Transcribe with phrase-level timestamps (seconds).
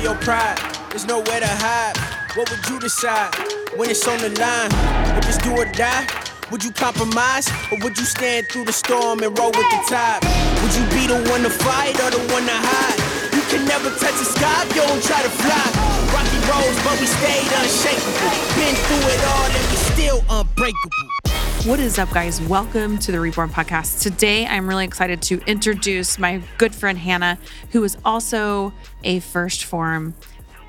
[0.00, 0.56] of your pride.
[0.90, 1.96] There's nowhere to hide.
[2.34, 3.34] What would you decide
[3.76, 4.70] when it's on the line?
[5.18, 6.06] If it's do or die,
[6.50, 10.22] would you compromise or would you stand through the storm and roll with the tide?
[10.62, 12.98] Would you be the one to fight or the one to hide?
[13.34, 15.64] You can never touch the sky if you don't try to fly.
[16.14, 18.30] Rocky roads, but we stayed unshakable.
[18.56, 21.09] Been through it all and we still unbreakable.
[21.66, 22.40] What is up, guys?
[22.40, 24.00] Welcome to the Reborn Podcast.
[24.00, 27.36] Today, I'm really excited to introduce my good friend Hanah,
[27.72, 28.72] who is also
[29.04, 30.14] a 1st Phorm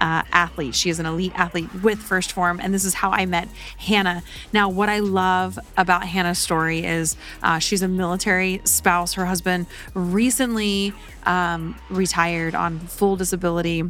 [0.02, 0.76] uh, athlete.
[0.76, 3.48] She is an elite athlete with 1st Phorm, and this is how I met
[3.80, 4.22] Hanah.
[4.52, 9.14] Now, what I love about Hanah's story is uh, she's a military spouse.
[9.14, 13.90] Her husband recently um, retired on full disability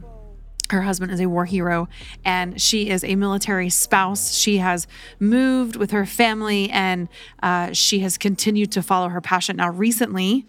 [0.72, 1.88] her husband is a war hero
[2.26, 4.36] and she is a military spouse.
[4.36, 4.88] She has
[5.20, 7.08] moved with her family and
[7.44, 9.58] uh, she has continued to follow her passion.
[9.58, 10.46] Now, recently,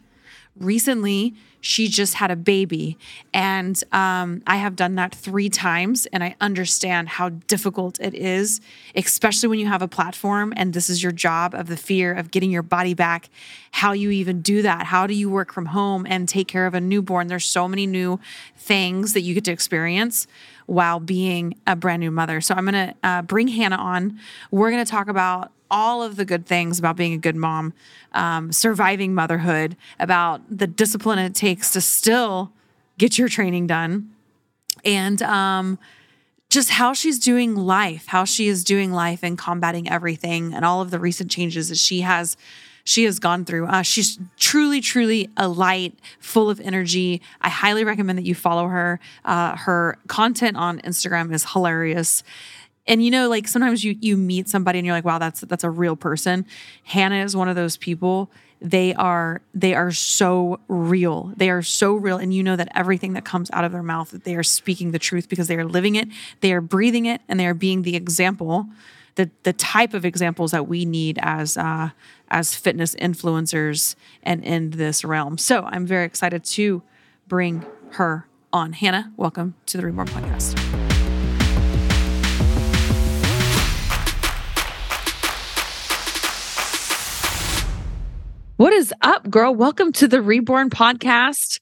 [0.59, 2.99] recently, she just had a baby.
[3.33, 8.61] And um, I have done that three times, and I understand how difficult it is,
[8.97, 12.31] especially when you have a platform and this is your job of the fear of
[12.31, 13.31] getting your body back.
[13.71, 14.87] How you even do that?
[14.87, 17.29] How do you work from home and take care of a newborn?
[17.29, 18.19] There's so many new
[18.57, 20.27] things that you get to experience
[20.73, 22.41] while being a brand new mother.
[22.41, 24.19] So I'm going to uh, bring Hanah on.
[24.51, 27.75] We're going to talk about all of the good things about being a good mom,
[28.13, 32.53] um, surviving motherhood, about the discipline it takes to still
[32.97, 34.11] get your training done,
[34.83, 35.79] and um,
[36.49, 40.81] just how she's doing life, how she is doing life and combating everything, and all
[40.81, 42.37] of the recent changes that she has
[42.85, 43.67] she has gone through.
[43.67, 47.23] Uh, she's truly, truly a light, full of energy.
[47.41, 49.01] I highly recommend that you follow her.
[49.25, 52.23] Uh, her content on Instagram is hilarious
[52.87, 55.65] and you know like sometimes you you meet somebody and you're like wow that's that's
[55.65, 56.45] a real person
[56.91, 61.95] hanah is one of those people they are they are so real they are so
[61.95, 64.43] real and you know that everything that comes out of their mouth that they are
[64.43, 66.09] speaking the truth because they are living it
[66.41, 68.67] they are breathing it and they are being the example
[69.17, 71.91] the the type of examples that we need as uh
[72.29, 76.83] as fitness influencers and in this realm so i'm very excited to
[77.29, 80.59] bring her on hanah welcome to the reborn podcast
[88.59, 89.53] What is up, girl?
[89.53, 91.59] Welcome to the Reborn podcast.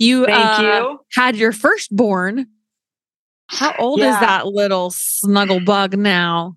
[0.00, 1.00] You, Thank uh, you.
[1.12, 2.48] had your firstborn.
[3.46, 4.14] How old yeah.
[4.14, 6.56] is that little snuggle bug now?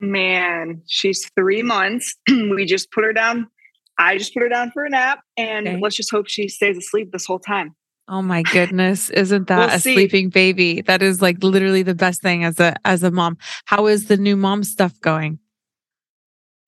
[0.00, 2.14] Man, she's three months.
[2.28, 3.48] we just put her down.
[3.98, 5.80] I just put her down for a nap, and okay.
[5.80, 7.74] let's just hope she stays asleep this whole time.
[8.06, 9.94] Oh my goodness, isn't that we'll a see.
[9.94, 10.82] sleeping baby?
[10.82, 13.38] That is like literally the best thing as a as a mom.
[13.64, 15.40] How is the new mom stuff going?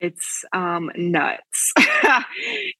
[0.01, 1.73] It's um, nuts.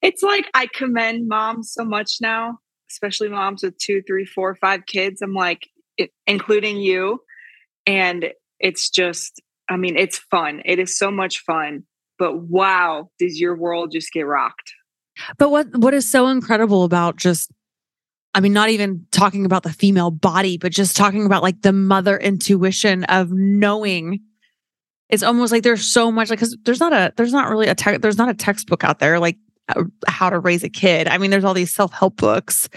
[0.02, 2.58] it's like I commend moms so much now,
[2.90, 5.22] especially moms with two, three, four, five kids.
[5.22, 7.20] I'm like, it, including you.
[7.86, 9.40] And it's just,
[9.72, 10.62] I mean, it's fun.
[10.64, 11.84] It is so much fun.
[12.18, 14.72] But wow, does your world just get rocked?
[15.38, 17.50] But what what is so incredible about just
[18.34, 21.72] I mean, not even talking about the female body, but just talking about like the
[21.72, 24.20] mother intuition of knowing
[25.10, 27.74] it's almost like there's so much like because there's not a there's not really a
[27.74, 29.36] te- there's not a textbook out there like
[29.68, 31.06] uh, how to raise a kid.
[31.08, 32.68] I mean, there's all these self help books,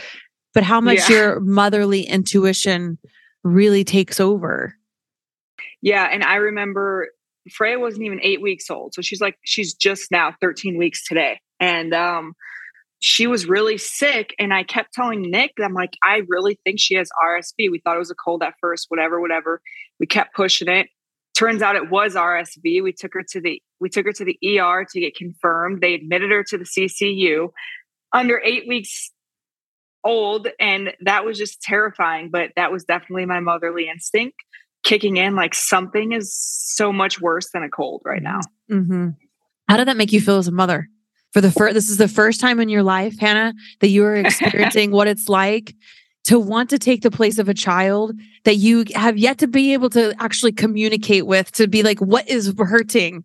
[0.53, 1.15] but how much yeah.
[1.15, 2.97] your motherly intuition
[3.43, 4.75] really takes over.
[5.85, 7.09] Yeah, and I remember
[7.53, 11.39] Freya wasn't even eight weeks old, so she's like she's just now 13 weeks today,
[11.59, 12.33] and um,
[12.99, 14.33] she was really sick.
[14.39, 17.69] And I kept telling Nick, I'm like, I really think she has RSV.
[17.69, 19.61] We thought it was a cold at first, whatever, whatever.
[19.99, 20.87] We kept pushing it
[21.37, 22.81] turns out it was RSV.
[22.81, 25.81] We took her to the we took her to the ER to get confirmed.
[25.81, 27.49] They admitted her to the CCU
[28.11, 29.11] under 8 weeks
[30.03, 34.37] old and that was just terrifying, but that was definitely my motherly instinct
[34.85, 38.39] kicking in like something is so much worse than a cold right now.
[38.71, 39.09] Mm-hmm.
[39.67, 40.87] How did that make you feel as a mother?
[41.33, 44.15] For the first, this is the first time in your life, Hanah, that you are
[44.15, 45.75] experiencing what it's like
[46.25, 48.13] to want to take the place of a child
[48.45, 52.27] that you have yet to be able to actually communicate with to be like what
[52.29, 53.23] is hurting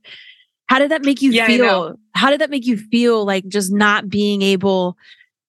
[0.66, 3.72] how did that make you yeah, feel how did that make you feel like just
[3.72, 4.96] not being able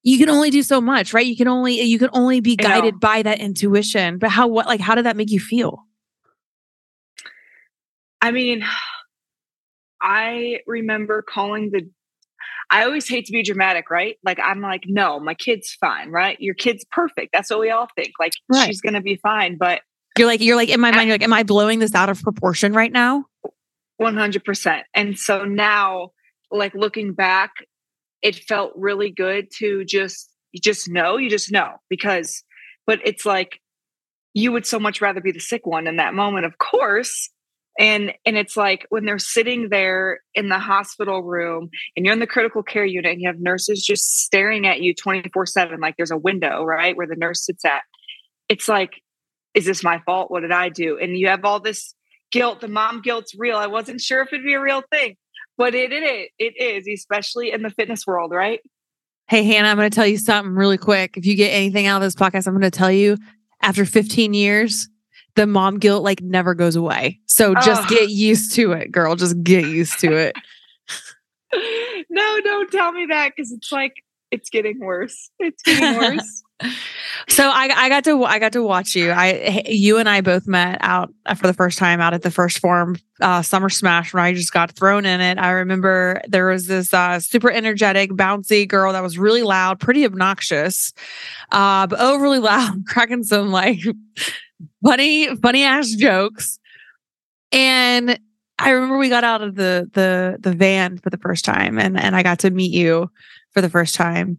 [0.04, 3.00] you can only do so much right you can only you can only be guided
[3.00, 5.86] by that intuition but how what like how did that make you feel
[8.22, 8.64] i mean
[10.02, 11.90] i remember calling the
[12.74, 14.16] I always hate to be dramatic, right?
[14.24, 16.40] Like I'm like, no, my kid's fine, right?
[16.40, 17.32] Your kid's perfect.
[17.34, 18.14] That's what we all think.
[18.18, 18.66] Like right.
[18.66, 19.58] she's gonna be fine.
[19.58, 19.82] But
[20.18, 22.22] you're like, you're like in my mind, you're like, am I blowing this out of
[22.22, 23.26] proportion right now?
[24.02, 24.82] 100%.
[24.96, 26.12] And so now,
[26.50, 27.52] like looking back,
[28.22, 32.44] it felt really good to just, you just know, you just know because,
[32.88, 33.60] but it's like,
[34.34, 37.30] you would so much rather be the sick one in that moment, of course.
[37.82, 42.20] And and it's like when they're sitting there in the hospital room and you're in
[42.20, 46.12] the critical care unit and you have nurses just staring at you 24/7 like there's
[46.12, 47.82] a window, right, where the nurse sits at.
[48.48, 49.02] It's like
[49.54, 50.32] is this my fault?
[50.32, 50.98] What did I do?
[50.98, 51.94] And you have all this
[52.32, 52.62] guilt.
[52.62, 53.58] The mom guilt's real.
[53.58, 55.18] I wasn't sure if it'd be a real thing,
[55.58, 58.62] but it, it, it is, especially in the fitness world, right?
[59.28, 61.18] Hey, Hanah, I'm going to tell you something really quick.
[61.18, 63.18] If you get anything out of this podcast, I'm going to tell you
[63.62, 64.90] after 15 years,
[65.36, 67.20] the mom guilt like never goes away.
[67.26, 67.96] So just oh.
[67.96, 69.16] get used to it, girl.
[69.16, 70.36] Just get used to it.
[72.10, 73.94] no, don't tell me that because it's like
[74.32, 75.30] it's getting worse.
[75.40, 76.44] It's getting worse.
[77.30, 79.12] so I, I got to I got to watch you.
[79.12, 82.60] I you and I both met out for the first time out at the 1st
[82.60, 85.38] Phorm uh, Summer Smash when I just got thrown in it.
[85.38, 90.06] I remember there was this uh, super energetic, bouncy girl that was really loud, pretty
[90.06, 90.94] obnoxious,
[91.52, 93.80] uh, but overly loud, cracking some like
[94.84, 96.60] funny funny ass jokes.
[97.52, 98.20] And
[98.60, 102.00] I remember we got out of the the the van for the first time, and
[102.00, 103.10] and I got to meet you
[103.54, 104.38] for the first time.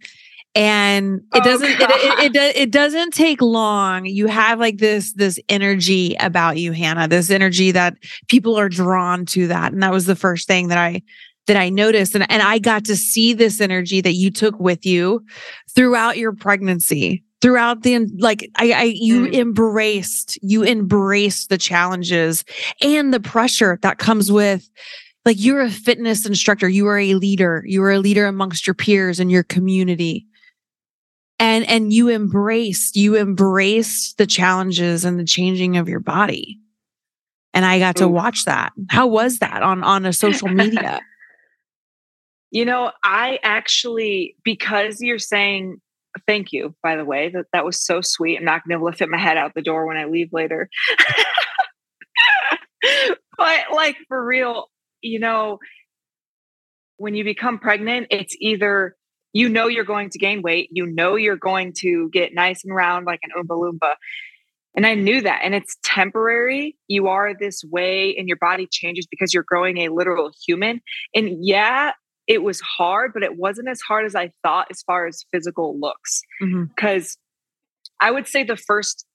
[0.54, 4.04] And it oh, doesn't it, it, it, it, doesn't take long.
[4.04, 7.96] You have like this this energy about you hanah this energy that
[8.28, 9.72] people are drawn to that.
[9.72, 11.00] And that was the first thing that i
[11.46, 12.14] that i noticed.
[12.14, 15.24] And, and i got to see this energy that you took with you
[15.74, 19.34] throughout your pregnancy throughout the like i, I you mm.
[19.34, 22.44] embraced you embraced the challenges
[22.80, 24.70] and the pressure that comes with
[25.24, 28.74] like you're a fitness instructor you are a leader you are a leader amongst your
[28.74, 30.26] peers and your community.
[31.38, 36.60] And and you embraced you embraced the challenges and the changing of your body.
[37.52, 38.72] And i got to watch that.
[38.90, 41.00] How was that on on a social media?
[42.54, 45.80] You know i actually because you're saying
[46.26, 49.08] thank you by the way that that was so sweet i'm not going to fit
[49.08, 50.68] my head out the door when i leave later
[53.36, 54.68] but like for real
[55.00, 55.58] you know
[56.96, 58.94] when you become pregnant it's either
[59.32, 60.68] you know you're going to gain weight.
[60.72, 63.94] You know you're going to get nice and round like an Oompa Loompa.
[64.74, 65.40] And I knew that.
[65.42, 66.76] And it's temporary.
[66.88, 70.80] You are this way and your body changes because you're growing a literal human.
[71.14, 71.92] And yeah,
[72.26, 75.78] it was hard, but it wasn't as hard as I thought as far as physical
[75.78, 76.22] looks.
[76.40, 78.08] Because mm-hmm.
[78.08, 79.06] I would say the first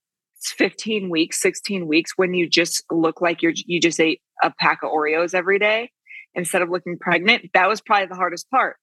[0.44, 4.82] 15 weeks, 16 weeks, when you just look like you're you just ate a pack
[4.82, 5.90] of Oreos every day
[6.34, 8.76] instead of looking pregnant, that was probably the hardest part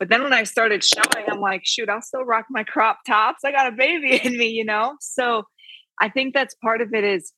[0.00, 3.44] but then when I started showing, I'm like, shoot, I'll still rock my crop tops.
[3.44, 4.96] I got a baby in me, you know?
[5.00, 5.44] So
[6.00, 7.32] I think that's part of it is,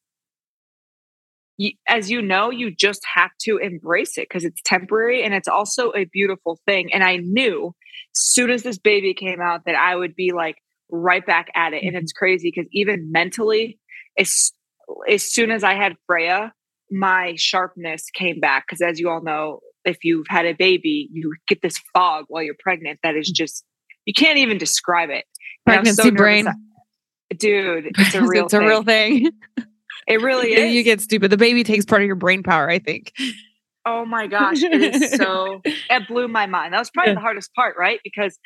[1.87, 5.93] as you know, you just have to embrace it because it's temporary and it's also
[5.95, 6.93] a beautiful thing.
[6.93, 7.75] And I knew
[8.15, 10.57] soon as this baby came out that I would be like
[10.91, 11.83] right back at it.
[11.83, 12.19] And it's mm-hmm.
[12.19, 13.79] crazy because even mentally,
[14.19, 14.53] as,
[15.09, 16.53] as soon as I had Freya,
[16.91, 18.65] my sharpness came back.
[18.67, 22.43] Because as you all know, if you've had a baby, you get this fog while
[22.43, 23.35] you're pregnant that is mm.
[23.35, 23.65] just
[24.05, 25.25] you can't even describe it.
[25.65, 26.47] Pregnancy so brain,
[27.37, 27.93] dude.
[27.97, 28.45] It's a real.
[28.45, 28.63] it's thing.
[28.63, 29.31] a real thing.
[30.07, 30.75] It really is.
[30.75, 31.31] You get stupid.
[31.31, 32.69] The baby takes part of your brain power.
[32.69, 33.13] I think.
[33.85, 35.61] Oh my gosh, it is so.
[35.65, 36.75] it blew my mind.
[36.75, 37.17] That was probably yeah.
[37.17, 38.01] the hardest part, right?
[38.05, 38.39] Because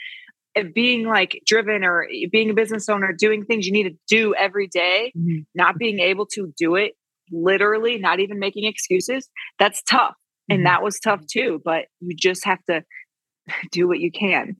[0.74, 4.66] being like driven or being a business owner, doing things you need to do every
[4.66, 5.40] day, mm-hmm.
[5.54, 6.92] not being able to do it
[7.30, 9.28] literally, not even making excuses,
[9.58, 10.14] that's tough
[10.48, 10.64] and mm-hmm.
[10.64, 12.82] that was tough too but you just have to
[13.70, 14.56] do what you can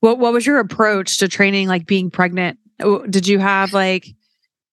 [0.00, 2.58] what what was your approach to training like being pregnant
[3.08, 4.06] did you have like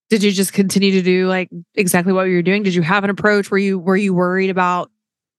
[0.10, 3.03] did you just continue to do like exactly what you were doing did you have
[3.03, 4.91] an approach were you were you worried about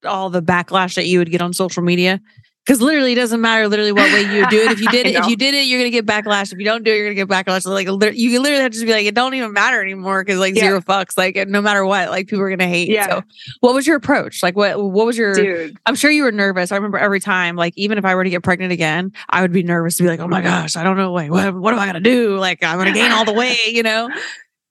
[0.05, 2.21] all the backlash that you would get on social media
[2.65, 4.73] because literally it doesn't matter literally what way you do it.
[4.73, 6.53] If you did it, if you did it, you're gonna get backlash.
[6.53, 7.67] If you don't do it, you're gonna get backlash.
[7.67, 10.55] Like you literally have to just be like, it don't even matter anymore because like
[10.55, 10.63] yeah.
[10.63, 11.19] zero fucks.
[11.19, 12.89] Like no matter what, like people are gonna hate.
[12.89, 13.07] Yeah.
[13.07, 13.23] So
[13.61, 14.43] what was your approach?
[14.43, 15.77] Like what what was your Dude.
[15.85, 16.73] I'm sure you were nervous.
[16.73, 19.53] I remember every time, like even if I were to get pregnant again, I would
[19.53, 21.81] be nervous to be like, oh my gosh, I don't know, like what what am
[21.81, 22.39] I gonna do?
[22.39, 24.09] Like I'm gonna gain all the weight, you know?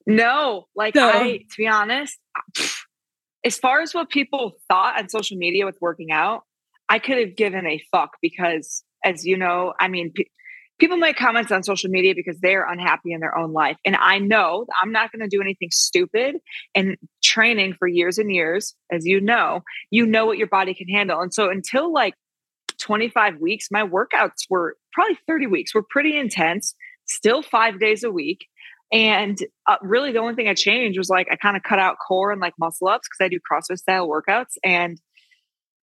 [0.05, 1.09] No, like no.
[1.09, 2.17] I to be honest,
[3.43, 6.43] as far as what people thought on social media with working out,
[6.89, 10.29] I could have given a fuck because, as you know, I mean, p-
[10.79, 13.77] people make comments on social media because they're unhappy in their own life.
[13.85, 16.35] And I know I'm not going to do anything stupid.
[16.75, 20.87] And training for years and years, as you know, you know what your body can
[20.87, 21.21] handle.
[21.21, 22.15] And so until like
[22.79, 28.11] 25 weeks, my workouts were probably 30 weeks, were pretty intense, still five days a
[28.11, 28.45] week.
[28.93, 31.97] And uh, really, the only thing I changed was like I kind of cut out
[32.07, 34.53] core and like muscle ups because I do CrossFit style workouts.
[34.63, 35.01] And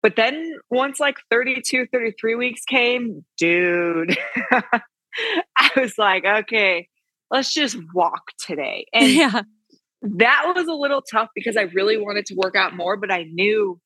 [0.02, 4.16] but then once like 32, 33 weeks came, dude,
[4.52, 6.88] I was like, okay,
[7.30, 8.86] let's just walk today.
[8.94, 9.42] And yeah.
[10.02, 13.24] that was a little tough because I really wanted to work out more, but I
[13.24, 13.80] knew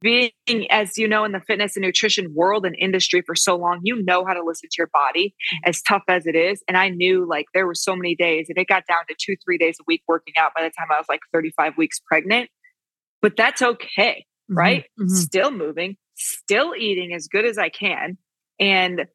[0.00, 0.30] being
[0.70, 4.02] as you know in the fitness and nutrition world and industry for so long you
[4.02, 5.68] know how to listen to your body mm-hmm.
[5.68, 8.58] as tough as it is and i knew like there were so many days and
[8.58, 10.98] it got down to two three days a week working out by the time i
[10.98, 12.50] was like 35 weeks pregnant
[13.22, 14.58] but that's okay mm-hmm.
[14.58, 15.08] right mm-hmm.
[15.08, 18.16] still moving still eating as good as i can
[18.60, 19.06] and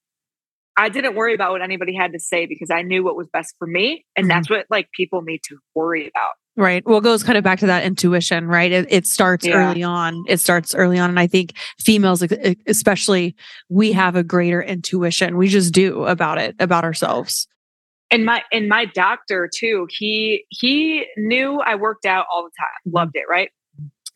[0.75, 3.53] I didn't worry about what anybody had to say because I knew what was best
[3.59, 4.05] for me.
[4.15, 4.29] And mm-hmm.
[4.29, 6.33] that's what like people need to worry about.
[6.55, 6.85] Right.
[6.85, 8.71] Well, it goes kind of back to that intuition, right?
[8.71, 9.55] It, it starts yeah.
[9.55, 10.23] early on.
[10.27, 11.09] It starts early on.
[11.09, 12.23] And I think females,
[12.67, 13.35] especially,
[13.69, 15.37] we have a greater intuition.
[15.37, 17.47] We just do about it, about ourselves.
[18.11, 22.93] And my, and my doctor too, he, he knew I worked out all the time,
[22.93, 23.23] loved it.
[23.27, 23.49] Right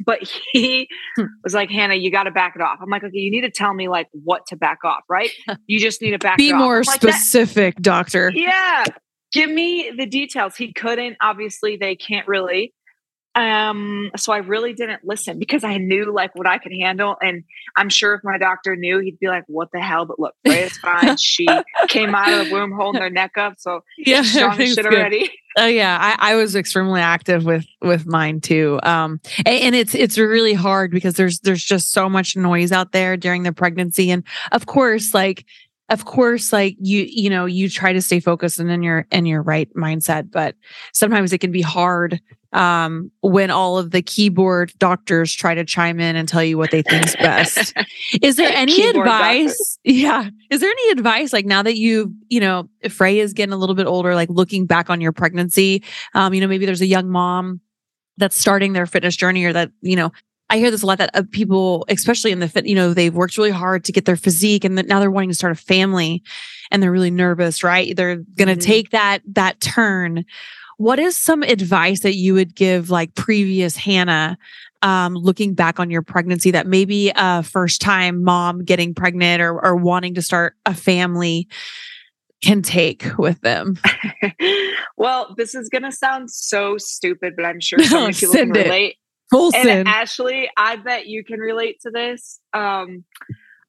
[0.06, 0.20] but
[0.54, 1.26] he hmm.
[1.44, 2.80] was like, Hanah, you got to back it off.
[2.82, 5.32] I'm like, okay, you need to tell me like what to back off, right?
[5.66, 6.38] You just need to back off.
[6.38, 8.32] Be more specific, doctor.
[8.34, 8.86] Yeah.
[9.34, 10.56] Give me the details.
[10.56, 12.74] He couldn't, obviously, they can't really.
[13.38, 17.18] Um, so I really didn't listen because I knew like what I could handle.
[17.22, 17.44] And
[17.76, 20.06] I'm sure if my doctor knew, he'd be like, What the hell?
[20.06, 21.18] But look, Freya's fine.
[21.18, 21.46] she
[21.88, 23.54] came out of the womb holding her neck up.
[23.60, 24.88] So yeah, strong shit good.
[24.88, 25.30] already.
[25.56, 28.80] Oh yeah, I, I, was extremely active with with mine too.
[28.82, 32.92] Um, and, and, it's it's really hard because there's there's just so much noise out
[32.92, 35.46] there during the pregnancy, and of course, like
[35.90, 39.26] of course like you you know you try to stay focused and in your in
[39.26, 40.56] your right mindset but
[40.94, 42.20] sometimes it can be hard
[42.54, 46.72] um, when all of the keyboard doctors try to chime in and tell you what
[46.72, 47.74] they think's best.
[48.22, 49.78] Is there any advice?
[49.84, 50.30] yeah.
[50.50, 53.76] Is there any advice like now that you you know frey is getting a little
[53.76, 57.10] bit older like looking back on your pregnancy um, you know maybe there's a young
[57.10, 57.60] mom
[58.18, 60.12] that's starting their fitness journey or that you know
[60.50, 63.14] I hear this a lot that uh, people, especially in the fit, you know, they've
[63.14, 66.24] worked really hard to get their physique and now they're wanting to start a family
[66.72, 67.96] and they're really nervous, right?
[67.96, 68.60] They're going to mm-hmm.
[68.60, 70.26] take that, that turn.
[70.78, 74.38] What is some advice that you would give like previous Hanah,
[74.82, 79.60] um, looking back on your pregnancy that maybe a first time mom getting pregnant or,
[79.64, 81.48] or wanting to start a family
[82.44, 83.78] can take with them?
[84.98, 88.52] well, this is going to sound so stupid, but I'm sure so many people can
[88.52, 88.92] relate.
[88.92, 88.98] It
[89.78, 89.88] And.
[89.88, 92.40] Ashley, I bet you can relate to this.
[92.54, 93.04] Um,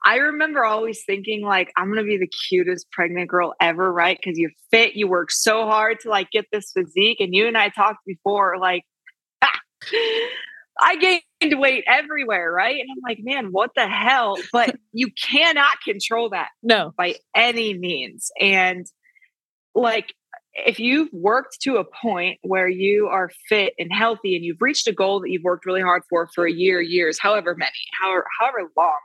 [0.05, 4.17] I remember always thinking like I'm gonna be the cutest pregnant girl ever, right?
[4.17, 7.59] Because you fit, you work so hard to like get this physique, and you and
[7.59, 8.85] I talked before, like
[9.43, 9.59] ah,
[10.81, 12.81] I gained weight everywhere, right?
[12.81, 14.37] And I'm like, man, what the hell?
[14.53, 18.31] But you cannot control that, no, by any means.
[18.41, 18.87] And
[19.75, 20.15] like
[20.67, 24.87] if you've worked to a point where you are fit and healthy and you've reached
[24.87, 28.27] a goal that you've worked really hard for for a year, years, however many, however,
[28.41, 28.99] however long,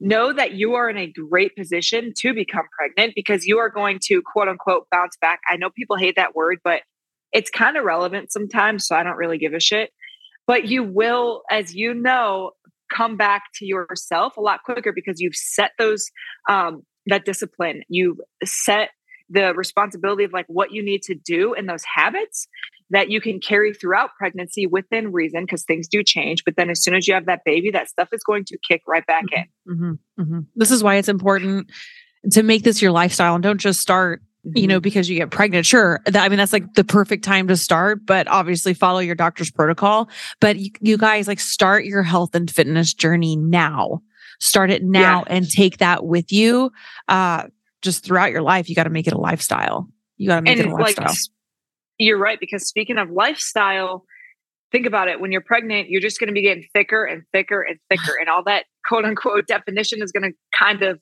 [0.00, 3.98] know that you are in a great position to become pregnant because you are going
[4.02, 5.40] to quote unquote bounce back.
[5.48, 6.82] I know people hate that word, but
[7.32, 8.86] it's kind of relevant sometimes.
[8.86, 9.90] So I don't really give a shit.
[10.46, 12.52] But you will, as you know,
[12.92, 16.10] come back to yourself a lot quicker because you've set those
[16.48, 17.82] um, that discipline.
[17.88, 18.90] You've set
[19.28, 22.48] the responsibility of like what you need to do in those habits
[22.90, 26.82] that you can carry throughout pregnancy within reason because things do change but then as
[26.82, 29.74] soon as you have that baby that stuff is going to kick right back in
[29.74, 30.40] mm-hmm, mm-hmm.
[30.54, 31.70] this is why it's important
[32.30, 34.58] to make this your lifestyle and don't just start mm-hmm.
[34.58, 34.82] you know mm-hmm.
[34.82, 38.06] because you get pregnant sure that, i mean that's like the perfect time to start
[38.06, 40.08] but obviously follow your doctor's protocol
[40.40, 44.00] but you, you guys like start your health and fitness journey now
[44.38, 45.34] start it now yeah.
[45.34, 46.70] and take that with you
[47.08, 47.44] uh
[47.82, 49.88] just throughout your life, you got to make it a lifestyle.
[50.16, 51.06] You got to make and it a lifestyle.
[51.08, 51.16] Like,
[51.98, 52.38] you're right.
[52.40, 54.04] Because speaking of lifestyle,
[54.72, 55.20] think about it.
[55.20, 58.12] When you're pregnant, you're just going to be getting thicker and thicker and thicker.
[58.18, 61.00] and all that quote unquote definition is going to kind of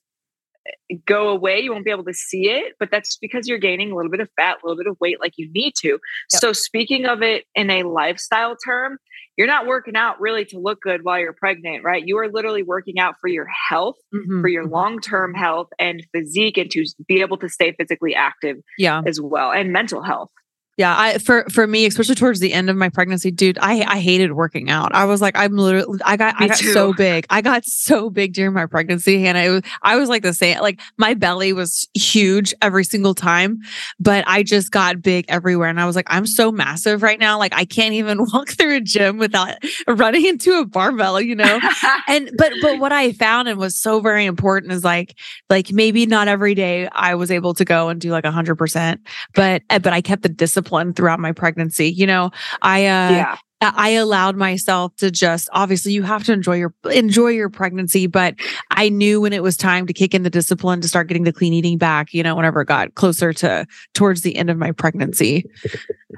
[0.67, 1.61] eh, go away.
[1.61, 4.21] You won't be able to see it, but that's because you're gaining a little bit
[4.21, 5.89] of fat, a little bit of weight like you need to.
[5.89, 6.01] Yep.
[6.31, 8.99] So, speaking of it in a lifestyle term,
[9.37, 12.03] you're not working out really to look good while you're pregnant, right?
[12.05, 14.41] You are literally working out for your health, mm-hmm.
[14.41, 14.73] for your mm-hmm.
[14.73, 19.03] long term health and physique, and to be able to stay physically active yeah.
[19.07, 20.31] as well, and mental health.
[20.77, 24.01] Yeah, I for for me, especially towards the end of my pregnancy, dude, I I
[24.01, 24.93] hated working out.
[24.93, 26.73] I was like, I'm literally, I got me I got too.
[26.73, 27.27] so big.
[27.31, 30.59] I got so big during my pregnancy, and I was I was like the same.
[30.59, 33.61] Like my belly was huge every single time,
[34.01, 37.39] but I just got big everywhere, and I was like, I'm so massive right now.
[37.39, 41.61] Like I can't even walk through a gym without running into a barbell, you know.
[42.09, 45.17] and but but what I found and was so very important is like
[45.49, 48.57] like maybe not every day I was able to go and do like a hundred
[48.57, 49.01] percent,
[49.37, 51.91] but eh, but I kept the discipline discipline throughout my pregnancy.
[51.91, 52.31] You know,
[52.63, 53.37] I, uh, yeah.
[53.63, 58.35] I allowed myself to just obviously you have to enjoy your enjoy your pregnancy, but
[58.71, 61.33] I knew when it was time to kick in the discipline to start getting the
[61.33, 64.73] clean eating back, you know, whenever it got closer to towards the end of my
[64.73, 65.47] pregnancy.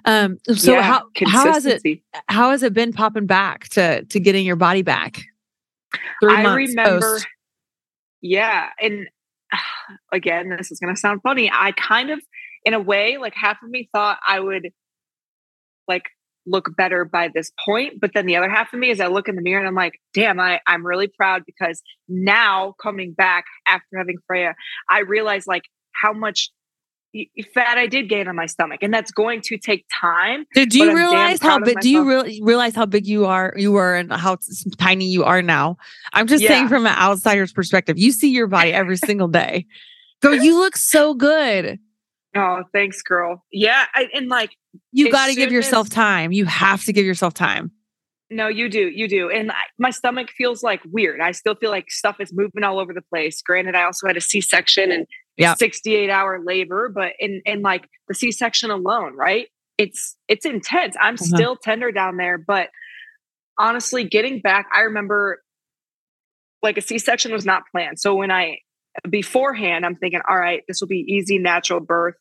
[0.06, 1.82] Um so Yeah, how how has it
[2.26, 5.22] how has it been popping back to to getting your body back?
[6.20, 7.26] Three I months remember, post.
[8.22, 9.06] yeah, and
[10.12, 11.48] again, this is going to sound funny.
[11.52, 12.20] I kind of,
[12.66, 14.68] in a way, like half of me thought I would
[15.88, 16.02] like
[16.46, 19.28] look better by this point, but then the other half of me is I look
[19.28, 23.44] in the mirror and I'm like, damn, I I'm really proud because now coming back
[23.66, 24.54] after having Freya,
[24.90, 26.50] I realize like how much
[27.54, 30.44] fat I did gain on my stomach, and that's going to take time.
[30.54, 31.80] Did but you realize how big?
[31.80, 33.54] Do you real, realize how big you are?
[33.56, 34.38] You were and how
[34.76, 35.78] tiny you are now.
[36.12, 37.96] I'm just saying from an outsider's perspective.
[37.96, 39.66] You see your body every single day.
[40.20, 41.78] Go, you look so good.
[42.36, 43.44] Oh, thanks, girl.
[43.52, 44.50] Yeah, I, and like
[44.92, 46.32] You got to give yourself as- time.
[46.32, 47.72] You have to give yourself time.
[48.28, 48.80] No, you do.
[48.88, 49.30] You do.
[49.30, 51.20] And I, my stomach feels like weird.
[51.20, 53.40] I still feel like stuff is moving all over the place.
[53.40, 55.06] Granted, I also had a C section and
[55.38, 55.58] Yep.
[55.58, 59.48] 68 hour labor, but in, in like the C section alone, right?
[59.78, 60.96] It's, it's intense.
[61.00, 61.24] I'm Uh-huh.
[61.36, 62.70] still tender down there, but
[63.58, 65.42] honestly, getting back, I remember
[66.62, 67.98] like a C section was not planned.
[68.00, 68.58] So when I,
[69.08, 72.14] beforehand, I'm thinking, all right, this will be easy, natural birth.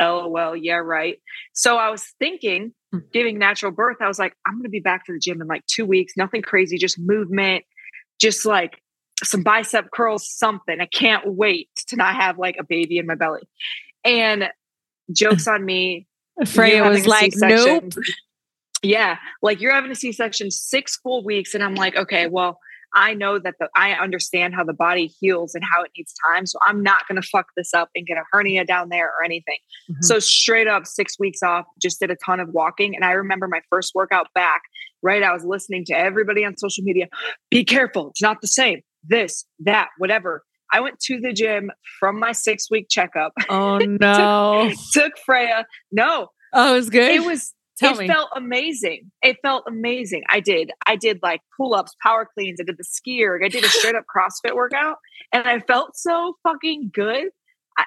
[0.00, 0.56] LOL.
[0.56, 1.18] Yeah, right.
[1.52, 2.98] So I was thinking, Hmm.
[3.12, 5.46] giving natural birth, I was like, I'm going to be back to the gym in
[5.46, 6.14] like two weeks.
[6.16, 7.64] Nothing crazy, just movement,
[8.20, 8.82] just like
[9.22, 10.80] some bicep curls, something.
[10.80, 13.42] I can't wait to not have like a baby in my belly.
[14.04, 14.48] And
[15.12, 16.08] jokes on me.
[16.46, 17.90] Freya was like, C-section.
[17.94, 18.04] nope.
[18.82, 22.58] Yeah, like you're having a C-section six full weeks, and I'm like, okay, well,
[22.94, 26.46] I know that the I understand how the body heals and how it needs time,
[26.46, 29.58] so I'm not gonna fuck this up and get a hernia down there or anything.
[29.90, 29.96] Mhm.
[30.02, 33.46] So straight up, six weeks off, just did a ton of walking, and I remember
[33.48, 34.62] my first workout back.
[35.02, 37.06] Right, I was listening to everybody on social media.
[37.50, 38.80] Be careful, it's not the same.
[39.02, 40.42] This, that, whatever.
[40.72, 43.32] I went to the gym from my six week checkup.
[43.48, 44.70] Oh no.
[44.92, 45.64] took Freya.
[45.90, 47.10] No, Oh, it was good.
[47.12, 48.06] it was Tell it me.
[48.06, 49.10] felt amazing.
[49.22, 50.22] It felt amazing.
[50.28, 50.70] I did.
[50.86, 52.60] I did like pull ups, power cleans.
[52.60, 53.42] I did the ski erg.
[53.44, 54.96] I did a straight up CrossFit workout,
[55.32, 57.28] and I felt so fucking good.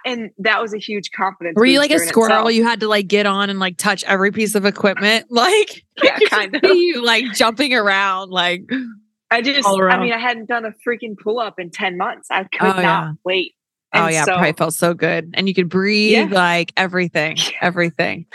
[0.06, 1.56] And that was a huge confidence.
[1.56, 2.32] Were you like a squirrel?
[2.48, 2.54] itself.
[2.54, 5.28] You had to like get on and like touch every piece of equipment.
[5.30, 6.62] Like, Yeah, kind of.
[6.64, 8.32] you like jumping around.
[8.32, 8.64] Like,
[9.30, 9.68] I just.
[9.68, 12.28] I mean, I hadn't done a freaking pull up in ten months.
[12.32, 13.12] I could Oh, not yeah.
[13.24, 13.52] wait.
[13.94, 16.36] oh yeah, so, probably felt so good, and you could breathe Yeah.
[16.36, 18.26] like everything, everything.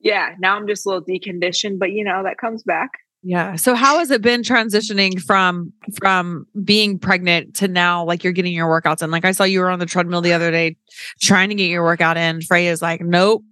[0.00, 0.34] Yeah.
[0.38, 2.90] Now I'm just a little deconditioned, but you know that comes back.
[3.22, 3.56] Yeah.
[3.56, 8.54] So how has it been transitioning from from being pregnant to now like you're getting
[8.54, 9.10] your workouts in?
[9.10, 10.76] Like I saw you were on the treadmill the other day
[11.20, 12.40] trying to get your workout in.
[12.40, 13.44] Freya's like, nope,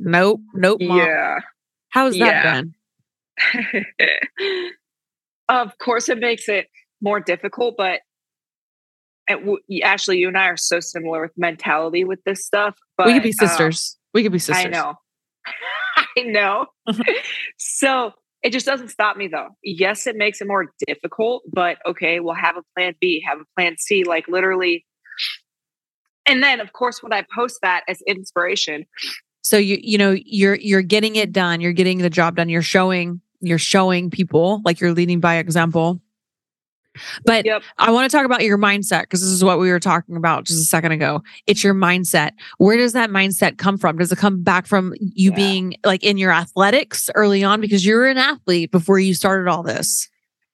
[0.00, 0.96] nope, nope, mom.
[0.96, 1.40] Yeah.
[1.90, 2.62] How's that Yeah.
[3.52, 3.84] been?
[5.48, 6.68] of course, it makes it
[7.02, 8.00] more difficult, but
[9.28, 12.76] w- Ashley, you and I are so similar with mentality with this stuff.
[12.96, 13.98] But we could be um, sisters.
[14.14, 14.64] we could be sisters.
[14.66, 14.94] I know.
[16.18, 16.66] I know.
[16.88, 17.02] Mm-hmm.
[17.58, 19.48] so it just doesn't stop me though.
[19.62, 23.44] Yes, it makes it more difficult, but okay, we'll have a plan B, have a
[23.56, 24.84] plan C, like literally.
[26.26, 28.84] And then, of course, when I post that as inspiration,
[29.42, 31.60] So you you know you're you're getting it done.
[31.60, 32.48] You're getting the job done.
[32.48, 36.00] You're showing you're showing people like you're leading by example.
[37.24, 37.62] But Yep.
[37.78, 40.44] I want to talk about your mindset because this is what we were talking about
[40.44, 41.22] just a second ago.
[41.46, 42.32] It's your mindset.
[42.58, 43.98] Where does that mindset come from?
[43.98, 45.36] Does it come back from you Yeah.
[45.36, 49.48] being like in your athletics early on because you were an athlete before you started
[49.50, 50.08] all this?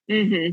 [0.09, 0.49] hmm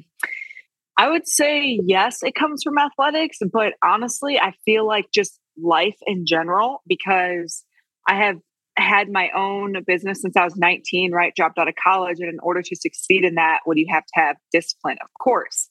[0.97, 5.97] I would say yes, it comes from athletics, but honestly, I feel like just life
[6.07, 7.65] in general because
[8.07, 8.37] I have
[8.77, 11.33] had my own business since I was 19, right?
[11.35, 12.17] Dropped out of college.
[12.19, 14.35] And in order to succeed in that, what do you have to have?
[14.51, 15.69] Discipline, of course.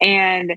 [0.00, 0.56] And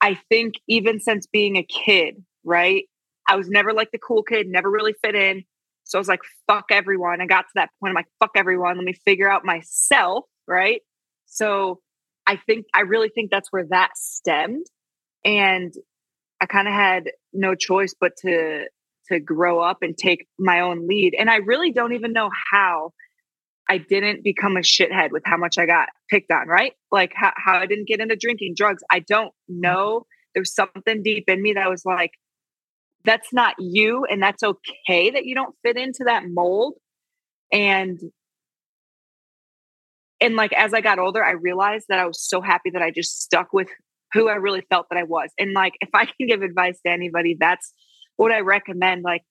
[0.00, 2.84] I think even since being a kid, right?
[3.28, 5.44] I was never like the cool kid, never really fit in.
[5.84, 7.20] So I was like, fuck everyone.
[7.20, 7.90] I got to that point.
[7.90, 8.76] I'm like, fuck everyone.
[8.76, 10.82] Let me figure out myself, right?
[11.26, 11.80] So
[12.26, 14.66] I think I really think that's where that stemmed.
[15.24, 15.72] And
[16.40, 18.66] I kind of had no choice but to
[19.12, 21.14] to grow up and take my own lead.
[21.18, 22.92] And I really don't even know how
[23.68, 26.72] I didn't become a shithead with how much I got picked on, right?
[26.90, 28.82] Like how, how I didn't get into drinking drugs.
[28.90, 29.60] I don't mm-hmm.
[29.60, 30.06] know.
[30.34, 32.12] There's something deep in me that was like,
[33.04, 34.04] that's not you.
[34.10, 36.74] And that's okay that you don't fit into that mold.
[37.52, 37.98] And
[40.20, 42.90] and like as I got older, I realized that I was so happy that I
[42.90, 43.68] just stuck with
[44.12, 45.30] who I really felt that I was.
[45.38, 47.72] And like if I can give advice to anybody, that's
[48.18, 49.02] what I recommend.
[49.02, 49.22] Like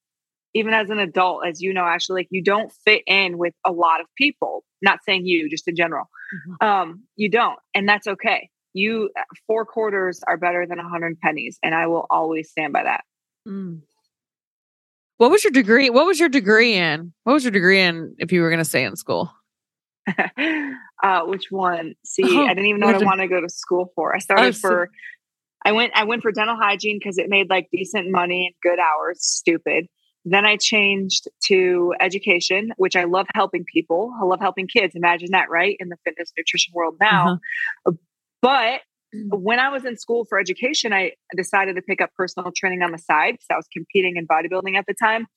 [0.56, 3.72] even as an adult, as you know, Ashley, like you don't fit in with a
[3.72, 4.64] lot of people.
[4.82, 6.06] Not saying you, just in general.
[6.34, 6.68] Mm-hmm.
[6.68, 8.50] Um, you don't, and that's okay.
[8.74, 9.10] You
[9.46, 13.04] four quarters are better than a hundred pennies, and I will always stand by that.
[13.48, 13.82] Mm.
[15.18, 15.90] What was your degree?
[15.90, 17.14] What was your degree in?
[17.24, 19.32] What was your degree in if you were going to stay in school?
[21.04, 21.96] uh, which one?
[22.06, 24.16] See, oh, I didn't even know what I wanted to go to school for.
[24.16, 24.92] I started oh, for,
[25.68, 28.80] I went, I went for dental hygiene because it made like decent money and good
[28.80, 29.18] hours.
[29.22, 29.88] Stupid.
[30.26, 34.14] Then I changed to education, which I love helping people.
[34.22, 34.96] I love helping kids.
[34.96, 35.76] Imagine that, right?
[35.80, 37.40] In the fitness nutrition world now.
[37.86, 37.94] Uh-huh.
[38.42, 38.82] But
[39.16, 39.40] Mm.
[39.40, 42.92] when I was in school for education, I decided to pick up personal training on
[42.92, 45.28] the side because I was competing in bodybuilding at the time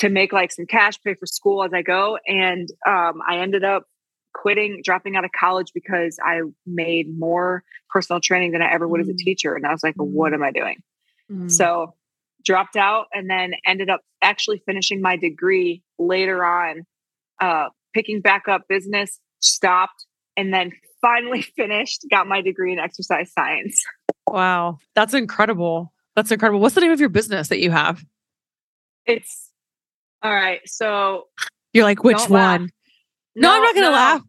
[0.00, 2.18] to make like some cash, pay for school as I go.
[2.26, 3.84] And um, I ended up
[4.32, 9.00] quitting, dropping out of college because I made more personal training than I ever would
[9.00, 9.04] mm.
[9.04, 9.18] as a mm.
[9.18, 9.54] teacher.
[9.54, 10.06] And I was like, mm.
[10.06, 10.76] what am I doing?
[11.30, 11.50] Mm.
[11.50, 11.94] So
[12.44, 16.86] dropped out and then ended up actually finishing my degree later on,
[17.40, 23.32] uh, picking back up business, stopped, and then finally finished, got my degree in exercise
[23.32, 23.84] science.
[24.26, 24.78] Wow.
[24.94, 25.92] That's incredible.
[26.16, 26.60] That's incredible.
[26.60, 28.04] What's the name of your business that you have?
[29.06, 29.50] It's
[30.22, 30.60] all right.
[30.66, 31.24] So
[31.72, 32.70] you're like, which one?
[33.36, 33.96] No, no, I'm not going to no.
[33.96, 34.22] laugh.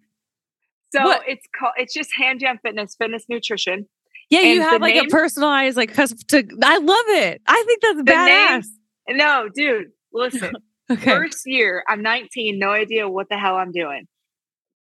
[0.94, 1.22] So what?
[1.28, 3.88] it's called, it's just Hand Jam Fitness, Fitness Nutrition.
[4.30, 7.42] Yeah, and you have like name, a personalized, like, custom to, I love it.
[7.48, 8.66] I think that's badass.
[9.08, 10.54] Name, no, dude, listen.
[10.92, 11.10] okay.
[11.10, 14.08] First year, I'm 19, no idea what the hell I'm doing.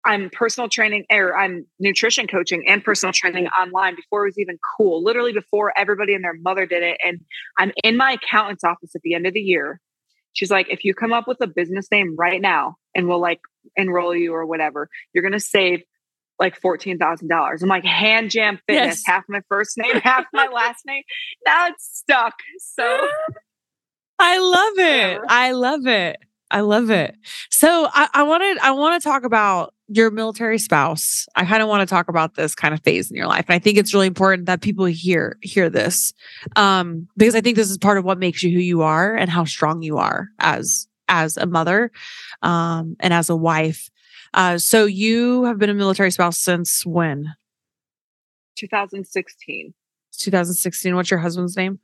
[0.05, 4.59] I'm personal training or I'm nutrition coaching and personal training online before it was even
[4.77, 6.97] cool, literally before everybody and their mother did it.
[7.03, 7.21] And
[7.57, 9.79] I'm in my accountant's office at the end of the year.
[10.33, 13.39] She's like, if you come up with a business name right now and we'll like
[13.75, 15.81] enroll you or whatever, you're going to save
[16.39, 17.61] like $14,000.
[17.61, 19.03] I'm like, hand jam fitness, yes.
[19.05, 21.03] half my first name, half my last name.
[21.45, 22.33] Now it's stuck.
[22.59, 22.83] So
[24.19, 25.21] I love it.
[25.27, 26.17] I love it.
[26.51, 27.15] I love it.
[27.49, 31.25] So I, I wanted I want to talk about your military spouse.
[31.35, 33.45] I kind of want to talk about this kind of phase in your life.
[33.47, 36.13] And I think it's really important that people hear hear this.
[36.55, 39.29] Um, because I think this is part of what makes you who you are and
[39.29, 41.91] how strong you are as as a mother
[42.41, 43.89] um and as a wife.
[44.33, 47.33] Uh so you have been a military spouse since when?
[48.57, 49.73] 2016.
[50.17, 50.95] 2016.
[50.95, 51.79] What's your husband's name?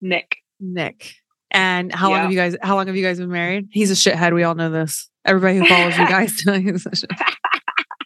[0.00, 0.38] Nick.
[0.60, 1.14] Nick.
[1.50, 2.14] And how yeah.
[2.14, 3.68] long have you guys how long have you guys been married?
[3.70, 4.34] He's a shithead.
[4.34, 5.08] We all know this.
[5.24, 7.04] Everybody who follows you guys he's.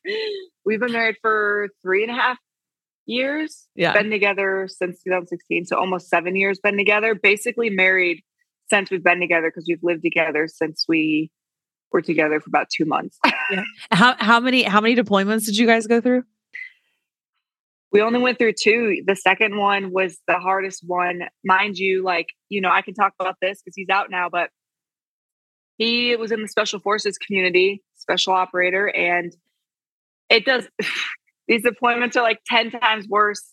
[0.64, 2.38] We've been married for three and a half
[3.06, 3.66] years.
[3.74, 3.92] Yeah.
[3.94, 5.66] Been together since 2016.
[5.66, 7.14] So almost seven years been together.
[7.14, 8.22] Basically married
[8.70, 11.30] since we've been together because we've lived together since we
[11.92, 13.18] were together for about two months.
[13.50, 13.62] yeah.
[13.90, 16.24] How how many how many deployments did you guys go through?
[17.92, 19.02] we only went through two.
[19.06, 21.24] The second one was the hardest one.
[21.44, 24.48] Mind you, like, you know, I can talk about this because he's out now, but
[25.76, 29.34] he was in the special forces community, special operator, and
[30.30, 30.66] it does
[31.48, 33.44] these deployments are like 10 times worse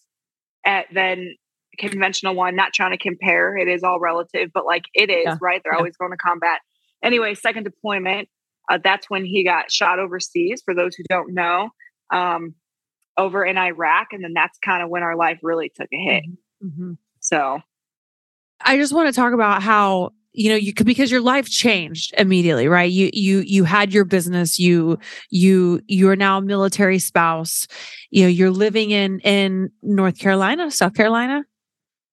[0.65, 1.35] at than
[1.79, 2.55] conventional one.
[2.55, 5.37] Not trying to compare, it is all relative, but like it is, yeah.
[5.41, 5.61] right?
[5.63, 5.79] They're yeah.
[5.79, 6.59] always going to combat.
[7.03, 8.29] Anyway, second deployment,
[8.69, 10.61] uh, that's when he got shot overseas.
[10.63, 11.69] For those who don't know,
[12.11, 12.55] um,
[13.19, 14.07] over in Iraq.
[14.13, 16.23] And then that's kind of when our life really took a hit.
[16.23, 16.67] Mm-hmm.
[16.67, 16.93] mm-hmm.
[17.21, 17.59] So
[18.61, 22.13] I just want to talk about how you know you could because your life changed
[22.17, 24.97] immediately right you you you had your business you
[25.31, 27.67] you you're now a military spouse
[28.11, 31.43] you know you're living in in north carolina south carolina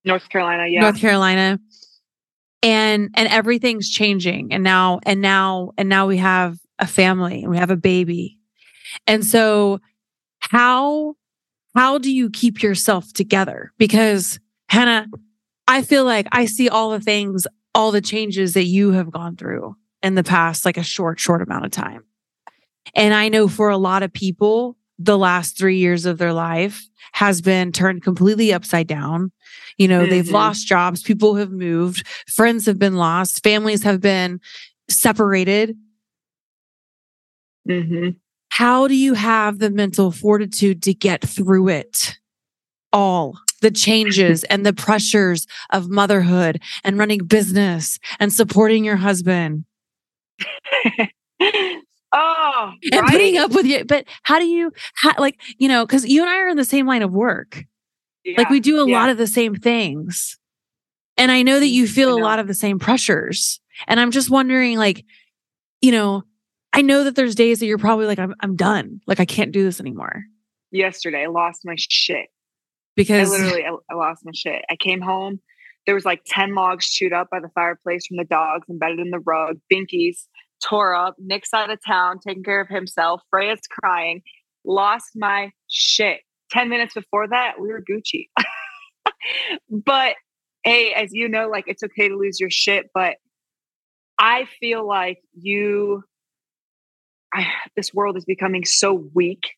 [0.07, 1.59] north carolina yeah north carolina
[2.63, 7.51] and and everything's changing and now and now and now we have a family and
[7.51, 8.39] we have a baby
[9.07, 9.81] and so
[10.41, 11.17] how
[11.75, 13.73] how do you keep yourself together?
[13.79, 14.41] Because
[14.71, 15.09] Hanah,
[15.69, 19.37] I feel like I see all the things, all the changes that you have gone
[19.37, 22.05] through in the past, like a short, short amount of time.
[22.95, 26.83] And I know for a lot of people, the last three years of their life
[27.13, 29.31] has been turned completely upside down.
[29.79, 30.11] You know, mm-hmm.
[30.11, 34.41] they've lost jobs, people have moved, friends have been lost, families have been
[34.89, 35.77] separated.
[37.69, 38.11] Mm-hmm.
[38.49, 42.19] How do you have the mental fortitude to get through it
[42.93, 43.39] all?
[43.61, 49.65] The changes and the pressures of motherhood and running business and supporting your husband.
[52.13, 53.11] oh, and right?
[53.11, 53.85] putting up with you.
[53.85, 56.65] But how do you, how, like, you know, because you and I are in the
[56.65, 57.65] same line of work.
[58.27, 58.99] Yeah, like we do a yeah.
[58.99, 60.39] lot of the same things.
[61.17, 63.61] And I know that you feel a lot of the same pressures.
[63.87, 65.05] And I'm just wondering, like,
[65.81, 66.25] you know,
[66.75, 69.01] I know that there's days that you're probably like, I'm, I'm done.
[69.07, 70.25] Like, I can't do this anymore.
[70.73, 72.27] Yesterday, I lost my shit.
[72.97, 74.63] Because I literally, I, I lost my shit.
[74.69, 75.41] I came home
[75.87, 79.11] there was like 10 logs chewed up by the fireplace from the dogs embedded in
[79.11, 79.59] the rug.
[79.73, 80.29] Binky's
[80.63, 81.15] tore up.
[81.19, 83.23] Nick's out of town, taking care of himself.
[83.31, 84.23] Freya's crying.
[84.65, 86.21] Lost my shit.
[86.51, 88.29] 10 minutes before that, we were Gucci.
[89.71, 90.17] but
[90.65, 93.17] hey, as you know, like it's okay to lose your shit, but
[94.19, 96.03] I feel like you,
[97.33, 99.53] I, this world is becoming so weak.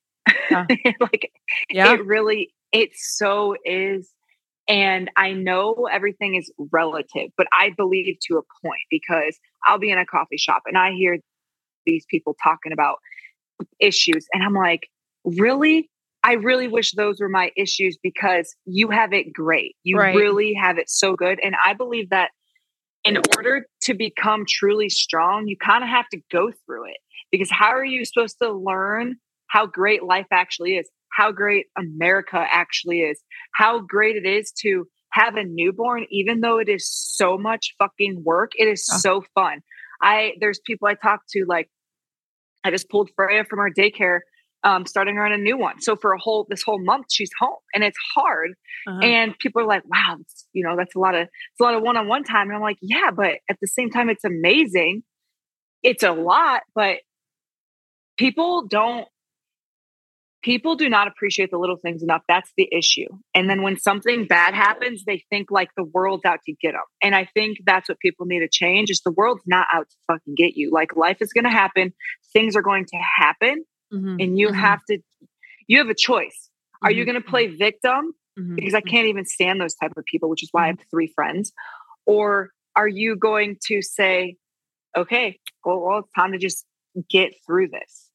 [0.51, 0.67] Yeah.
[1.01, 1.33] like
[1.71, 1.95] yeah.
[1.95, 4.13] it really, it so is.
[4.69, 9.91] And I know everything is relative, but I believe to a point because I'll be
[9.91, 11.19] in a coffee shop and I hear
[11.87, 12.99] these people talking about
[13.81, 14.27] issues.
[14.35, 14.89] And I'm like,
[15.25, 15.89] really?
[16.25, 19.77] I really wish those were my issues because you have it great.
[19.85, 20.15] You right.
[20.15, 21.39] really have it so good.
[21.43, 22.31] And I believe that
[23.05, 26.99] in order to become truly strong, you kind of have to go through it
[27.31, 29.17] because how are you supposed to learn
[29.49, 30.91] how great life actually is?
[31.13, 33.23] How great America actually is?
[33.55, 38.23] How great it is to have a newborn, even though it is so much fucking
[38.25, 38.99] work, it is oh.
[38.99, 39.61] so fun.
[40.03, 41.69] I, there's people I talk to, like,
[42.63, 44.21] I just pulled Freya from our daycare
[44.65, 45.81] um, starting her on a new one.
[45.81, 48.53] So for a whole this whole month, she's home, and it's hard.
[48.87, 49.01] Uh-huh.
[49.03, 50.17] And people are like, "Wow,
[50.53, 52.57] you know, that's a lot of it's a lot of one on one time." And
[52.57, 55.03] I'm like, "Yeah, but at the same time, it's amazing.
[55.83, 56.99] It's a lot, but
[58.17, 59.07] people don't."
[60.41, 62.23] People do not appreciate the little things enough.
[62.29, 63.09] That's the issue.
[63.35, 66.83] And then when something bad happens, they think like the world's out to get them.
[67.03, 69.97] And I think that's what people need to change is the world's not out to
[70.07, 70.71] fucking get you.
[70.73, 71.93] Like life is going to happen.
[72.33, 74.17] Things are going to happen mm-hmm.
[74.21, 74.57] and you mm-hmm.
[74.57, 74.99] have to
[75.67, 76.51] you have a choice
[76.83, 77.13] are you mm-hmm.
[77.13, 78.55] going to play victim mm-hmm.
[78.55, 81.13] because i can't even stand those type of people which is why i have three
[81.15, 81.53] friends
[82.07, 84.37] or are you going to say
[84.97, 86.65] okay well, well it's time to just
[87.09, 88.11] get through this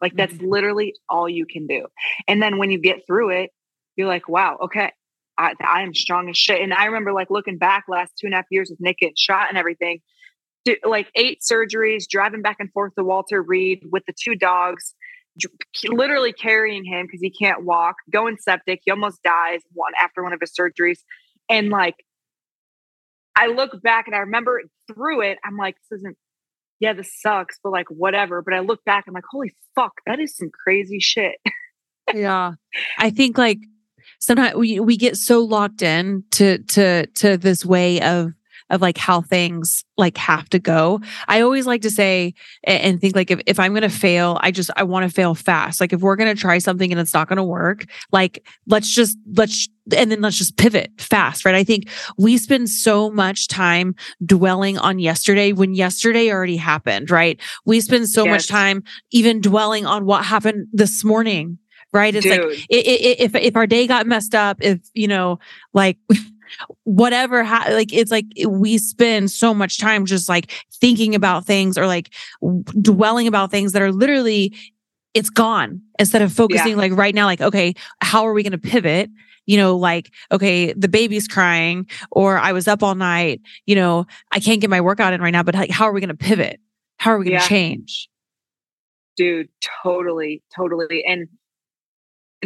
[0.00, 1.86] like that's literally all you can do
[2.26, 3.50] and then when you get through it
[3.96, 4.92] you're like wow okay
[5.38, 6.60] I, I am strong as shit.
[6.60, 9.14] And I remember like looking back last two and a half years with Nick getting
[9.16, 10.00] shot and everything,
[10.84, 14.94] like eight surgeries, driving back and forth to Walter Reed with the two dogs,
[15.86, 18.80] literally carrying him because he can't walk, going septic.
[18.84, 20.98] He almost dies one after one of his surgeries.
[21.48, 21.94] And like,
[23.36, 26.16] I look back and I remember through it, I'm like, this isn't,
[26.80, 28.42] yeah, this sucks, but like, whatever.
[28.42, 31.36] But I look back, I'm like, holy fuck, that is some crazy shit.
[32.14, 32.52] yeah.
[32.98, 33.58] I think like
[34.20, 38.32] sometimes we, we get so locked in to, to, to this way of
[38.70, 41.00] of like how things like have to go.
[41.26, 44.50] I always like to say and think like if, if I'm going to fail, I
[44.50, 45.80] just, I want to fail fast.
[45.80, 48.88] Like if we're going to try something and it's not going to work, like let's
[48.88, 51.54] just, let's, and then let's just pivot fast, right?
[51.54, 57.40] I think we spend so much time dwelling on yesterday when yesterday already happened, right?
[57.64, 58.32] We spend so yes.
[58.32, 61.58] much time even dwelling on what happened this morning
[61.92, 62.14] right?
[62.14, 62.44] It's Dude.
[62.44, 65.38] like it, it, if if our day got messed up, if you know,
[65.72, 65.96] like
[66.84, 71.76] whatever ha- like it's like we spend so much time just like thinking about things
[71.76, 72.10] or like
[72.80, 74.54] dwelling about things that are literally
[75.14, 76.76] it's gone instead of focusing yeah.
[76.76, 79.10] like right now like okay how are we going to pivot
[79.46, 84.06] you know like okay the baby's crying or i was up all night you know
[84.32, 86.14] i can't get my workout in right now but like how are we going to
[86.14, 86.60] pivot
[86.98, 87.48] how are we going to yeah.
[87.48, 88.08] change
[89.16, 89.48] dude
[89.82, 91.26] totally totally and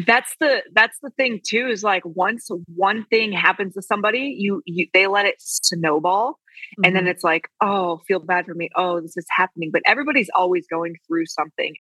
[0.06, 4.62] that's the that's the thing too is like once one thing happens to somebody you,
[4.64, 6.84] you they let it snowball mm-hmm.
[6.84, 7.10] and then mm-hmm.
[7.10, 10.96] it's like oh feel bad for me oh this is happening but everybody's always going
[11.06, 11.74] through something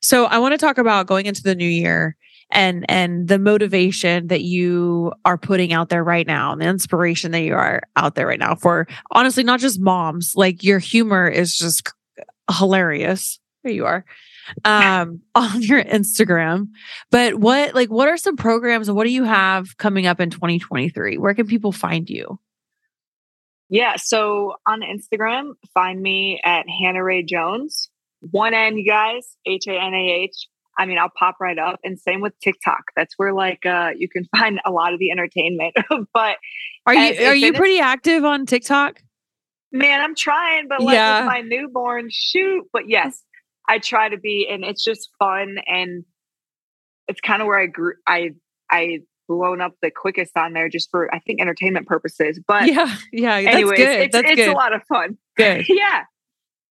[0.00, 2.16] so i want to talk about going into the new year
[2.52, 7.32] and and the motivation that you are putting out there right now and the inspiration
[7.32, 11.26] that you are out there right now for honestly not just moms like your humor
[11.28, 11.92] is just
[12.58, 14.04] hilarious there you are
[14.64, 16.68] um, on your Instagram.
[17.10, 20.30] But what like what are some programs and what do you have coming up in
[20.30, 21.18] 2023?
[21.18, 22.38] Where can people find you?
[23.68, 27.88] Yeah, so on Instagram, find me at Hanah Rae Jones.
[28.20, 30.48] One N, you guys, H A N A H.
[30.76, 31.78] I mean, I'll pop right up.
[31.84, 32.82] And same with TikTok.
[32.96, 35.74] That's where like uh you can find a lot of the entertainment.
[36.14, 36.36] but
[36.86, 39.00] are you are you pretty active on TikTok?
[39.72, 41.20] Man, I'm trying, but like yeah.
[41.20, 42.64] with my newborn, shoot.
[42.72, 43.22] But yes,
[43.70, 46.04] I try to be, and it's just fun, and
[47.06, 47.94] it's kind of where I grew.
[48.04, 48.30] I
[48.68, 52.40] I blown up the quickest on there just for I think entertainment purposes.
[52.46, 54.00] But yeah, yeah, anyways, good.
[54.00, 54.48] it's, it's good.
[54.48, 55.16] a lot of fun.
[55.36, 55.66] Good.
[55.68, 56.02] yeah.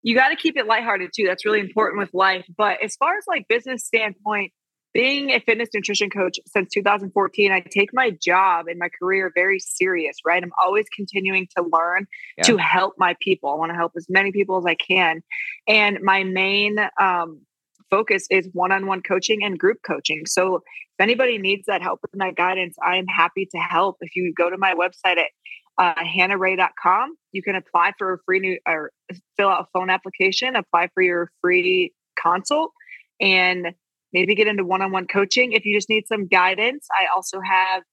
[0.02, 1.26] You got to keep it lighthearted too.
[1.26, 2.46] That's really important with life.
[2.58, 4.52] But as far as like business standpoint,
[4.94, 9.60] being a fitness nutrition coach since 2014, I take my job and my career very
[9.60, 10.42] serious, right?
[10.42, 12.44] I'm always continuing to learn yeah.
[12.46, 13.52] to help my people.
[13.52, 15.22] I want to help as many people as I can.
[15.68, 17.42] And my main um,
[17.90, 20.26] focus is one on one coaching and group coaching.
[20.26, 20.64] So if
[21.00, 23.98] anybody needs that help and that guidance, I am happy to help.
[24.02, 25.30] If you go to my website at
[25.80, 27.16] uh, hanahrae.com.
[27.32, 28.92] You can apply for a free new or
[29.38, 32.74] fill out a phone application, apply for your free consult,
[33.22, 33.74] and
[34.14, 35.54] maybe get into one on one coaching.
[35.54, 37.84] If you just need some guidance, I also have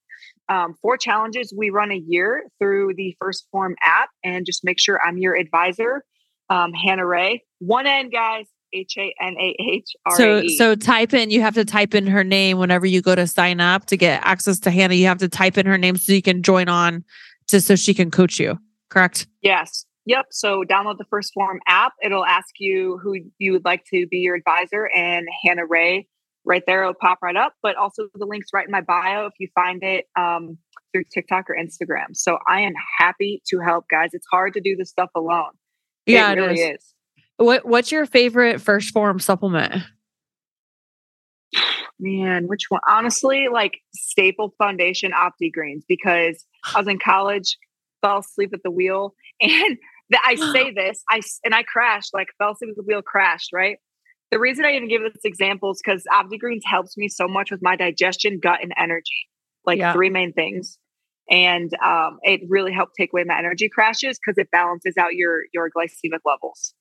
[0.49, 4.79] um, four challenges we run a year through the 1st Phorm app, and just make
[4.79, 6.05] sure I'm your advisor.
[6.49, 8.47] Um, Hanah Rae, one N, guys.
[8.73, 12.07] H A N A H R So so type in you have to type in
[12.09, 14.99] her name whenever you go to sign up to get access to Hanah.
[14.99, 17.05] You have to type in her name so you can join on
[17.47, 18.59] to so she can coach you.
[18.91, 19.29] Correct?
[19.41, 19.86] Yes.
[20.07, 20.27] Yep.
[20.31, 21.93] So download the 1st Phorm app.
[22.03, 26.07] It'll ask you who you would like to be your advisor, and Hanah Rae
[26.45, 26.83] right there.
[26.83, 27.55] It'll pop right up.
[27.63, 30.59] But also the links right in my bio if you find it um,
[30.93, 32.15] through TikTok or Instagram.
[32.15, 34.11] So I am happy to help, guys.
[34.13, 35.51] It's hard to do this stuff alone.
[36.07, 36.79] Yeah, it really is.
[36.79, 36.95] is.
[37.39, 39.83] What What's your favorite 1st Phorm supplement?
[41.99, 42.81] Man, which one?
[42.89, 47.57] Honestly, like Staple Foundation Opti Greens because I was in college,
[48.03, 49.79] fell asleep at the wheel, and
[50.11, 53.51] the, I say this, I and I crashed, like fell asleep at the wheel, crashed.
[53.53, 53.79] Right.
[54.31, 57.51] The reason I even give this example is because Opti Greens helps me so much
[57.51, 59.29] with my digestion, gut, and energy.
[59.65, 59.93] Like Yeah.
[59.93, 60.79] three main things,
[61.29, 65.43] and um, it really helped take away my energy crashes because it balances out your
[65.53, 66.73] your glycemic levels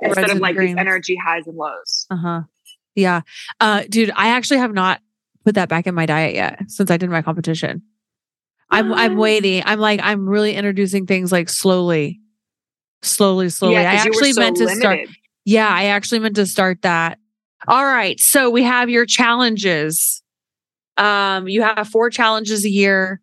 [0.00, 2.06] instead of like these energy highs and lows.
[2.10, 2.40] Uh huh.
[2.94, 3.22] Yeah,
[3.60, 5.00] uh, dude, I actually have not
[5.44, 7.82] put that back in my diet yet since I did my competition.
[8.70, 9.62] I'm I'm waiting.
[9.66, 12.20] I'm like I'm really introducing things like slowly,
[13.06, 13.78] slowly, slowly.
[13.78, 14.98] I you were actually so meant to start.
[14.98, 15.16] limited.
[15.44, 17.18] Yeah, I actually meant to start that.
[17.68, 18.18] All right.
[18.20, 20.22] So we have your challenges.
[20.96, 23.20] Um, you have four challenges a year.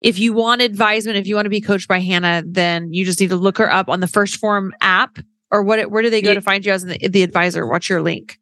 [0.00, 3.20] If you want advisement, if you want to be coached by Hanah, then you just
[3.20, 5.18] need to look her up on the 1st Phorm app
[5.50, 7.66] or what where do they go Ye- to find you as the, the advisor?
[7.66, 8.38] What's your link?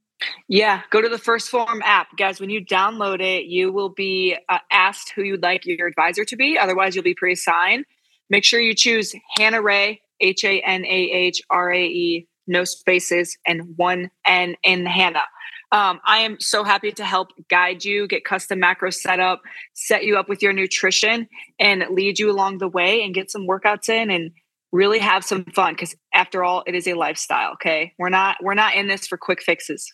[0.49, 2.41] Yeah, go to the 1st Phorm app, guys.
[2.41, 6.37] When you download it, you will be uh, asked who you'd like your advisor to
[6.37, 6.59] be.
[6.59, 7.85] Otherwise, you'll be pre-assigned.
[8.31, 12.65] Make sure you choose Hanah Rae, H A N A H R A E, no
[12.65, 15.27] spaces, and one N in Hanah.
[15.73, 19.43] Um, I am so happy to help guide you, get custom macros set up,
[19.75, 21.27] set you up with your nutrition,
[21.59, 24.31] and lead you along the way and get some workouts in and
[24.71, 25.75] really have some fun.
[25.75, 27.53] Because after all, it is a lifestyle.
[27.55, 29.93] Okay, we're not we're not in this for quick fixes.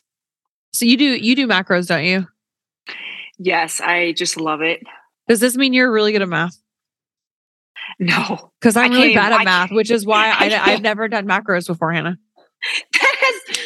[0.74, 2.26] So you do you do macros, don't you?
[3.38, 4.82] Yes, I just love it.
[5.26, 6.61] Does this mean you're really good at math?
[8.06, 11.08] No, Because I I'm really bad at math, which is why I, I, I've never
[11.08, 12.16] done macros before, Hanah.
[12.92, 13.16] that
[13.50, 13.58] is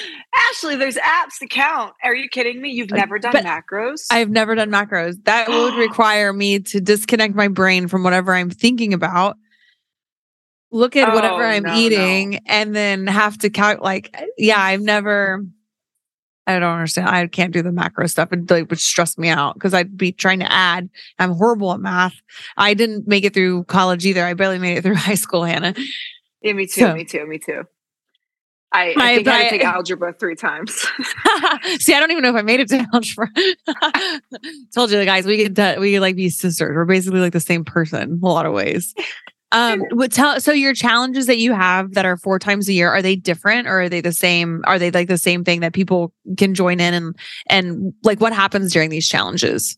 [0.50, 0.76] Ashley.
[0.76, 1.92] There's apps to count.
[2.02, 2.70] Are you kidding me?
[2.70, 4.06] You've never done Uh, but macros?
[4.10, 5.22] I've never done macros.
[5.24, 9.36] That would require me to disconnect my brain from whatever I'm thinking about,
[10.70, 11.78] look at whatever Oh, I'm no, no.
[11.78, 13.82] eating, and then have to count.
[13.82, 15.44] Like, yeah, I've never.
[16.46, 17.08] I don't understand.
[17.08, 18.32] I can't do the macro stuff.
[18.32, 20.88] It like, would stress me out because I'd be trying to add.
[21.18, 22.14] I'm horrible at math.
[22.56, 24.24] I didn't make it through college either.
[24.24, 25.76] I barely made it through high school, Hanah.
[26.42, 26.80] yeah, me too.
[26.82, 27.26] so- me too.
[27.26, 27.64] Me too.
[28.72, 30.72] I, I think I had to take algebra three times.
[31.78, 33.28] See, I don't even know if I made it to algebra.
[34.74, 36.74] Told you, guys, we could we could like be sisters.
[36.74, 38.94] We're basically like the same person in a lot of ways.
[39.52, 42.90] Um, but tell so your challenges that you have that are four times a year
[42.90, 44.62] are they different or are they the same?
[44.66, 47.16] Are they like the same thing that people can join in and
[47.48, 49.76] and like what happens during these challenges?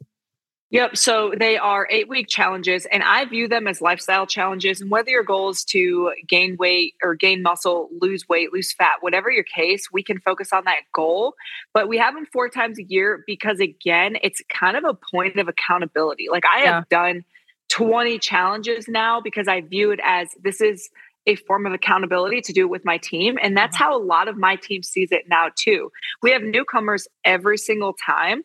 [0.70, 0.98] Yep.
[0.98, 4.82] So they are eight week challenges, and I view them as lifestyle challenges.
[4.82, 8.96] And whether your goal is to gain weight or gain muscle, lose weight, lose fat,
[9.00, 11.34] whatever your case, we can focus on that goal.
[11.72, 15.38] But we have them four times a year because, again, it's kind of a point
[15.38, 16.26] of accountability.
[16.30, 16.74] Like I Yeah.
[16.74, 17.24] have done
[17.68, 20.88] 20 challenges now because I view it as this is
[21.26, 23.38] a form of accountability to do it with my team.
[23.42, 23.84] And that's uh-huh.
[23.84, 25.90] how a lot of my team sees it now, too.
[26.22, 28.44] We have newcomers every single time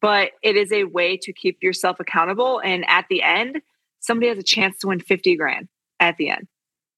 [0.00, 2.60] but it is a way to keep yourself accountable.
[2.64, 3.60] And at the end,
[4.00, 5.68] somebody has a chance to win 50 grand
[6.00, 6.46] at the end.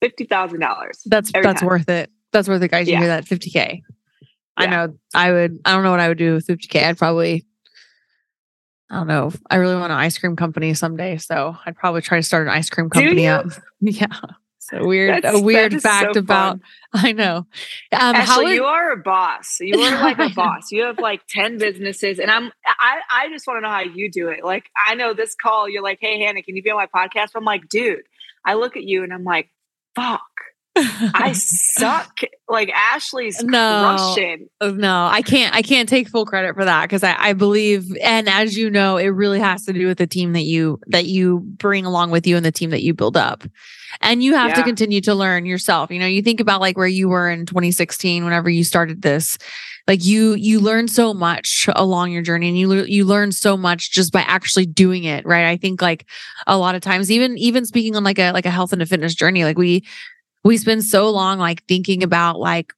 [0.03, 0.59] $50,000.
[1.07, 1.69] That's that's time.
[1.69, 2.11] worth it.
[2.33, 2.87] That's worth it, guys.
[2.87, 2.99] You Yeah.
[3.01, 3.27] hear that?
[3.27, 3.83] 50K.
[4.57, 4.71] I Yeah.
[4.71, 6.85] know I would I don't know what I would do with 50K.
[6.85, 7.45] I'd probably
[8.91, 9.33] I don't know.
[9.49, 11.17] I really want an ice cream company someday.
[11.19, 13.47] So I'd probably try to start an ice cream company up.
[13.81, 14.07] Yeah.
[14.59, 16.61] So weird, That's- a weird fact so about.
[16.93, 17.39] I know.
[17.39, 17.47] Um
[18.15, 19.57] Ashley, would- you are a boss.
[19.61, 20.71] You are like a boss.
[20.71, 22.19] You have like 10 businesses.
[22.19, 24.45] And I'm I I just want to know how you do it.
[24.45, 27.31] Like I know this call, you're like, hey Hanah, can you be on my podcast?
[27.35, 28.03] I'm like, dude,
[28.45, 29.49] I look at you and I'm like,
[29.95, 30.21] fuck.
[31.15, 32.21] I suck.
[32.49, 33.97] Like Ashley's No.
[34.15, 34.49] crushing.
[34.61, 35.55] Oh, no, I can't.
[35.55, 38.97] I can't take full credit for that because I, I believe, and as you know,
[38.97, 42.27] it really has to do with the team that you that you bring along with
[42.27, 43.45] you and the team that you build up,
[44.01, 45.91] and you have to continue to learn yourself.
[45.91, 49.39] You know, you think about like where you were in 2016 whenever you started this,
[49.87, 53.93] like you you learn so much along your journey, and you you learn so much
[53.93, 55.25] just by actually doing it.
[55.25, 55.47] Right?
[55.47, 56.05] I think like
[56.49, 58.87] a lot of times, even even speaking on like a like a health and a
[58.87, 59.85] fitness journey, like we
[60.45, 62.73] we spend so long like thinking about like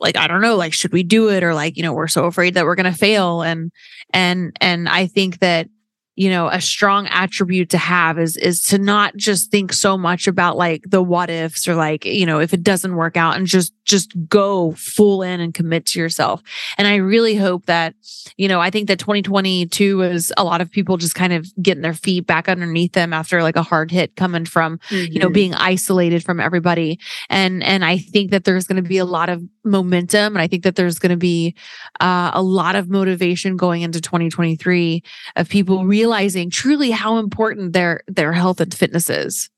[0.00, 1.42] like i don't know like should we do it?
[1.42, 3.42] Or like you know we're so afraid that we're going to fail.
[3.42, 3.72] And
[4.12, 5.68] and and i think that
[6.16, 10.26] you know a strong attribute to have is is to not just think so much
[10.26, 13.46] about like the what ifs or like you know if it doesn't work out and
[13.46, 16.40] just just go full in and commit to yourself
[16.78, 17.94] and i really hope that
[18.36, 21.82] you know i think that 2022 was a lot of people just kind of getting
[21.82, 25.34] their feet back underneath them after like a hard hit coming from you know Mhm.
[25.34, 26.98] being isolated from everybody
[27.28, 30.46] and and i think that there's going to be a lot of momentum and i
[30.46, 31.54] think that there's going to be
[32.00, 35.02] uh, a lot of motivation going into 2023
[35.36, 39.50] of people realizing truly how important their their health and fitness is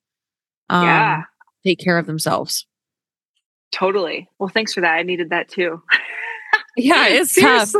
[0.69, 1.23] um, yeah,
[1.65, 2.67] take care of themselves
[3.77, 4.29] totally.
[4.39, 4.95] Well, thanks for that.
[4.95, 5.83] I needed that too.
[6.77, 7.73] yeah it's tough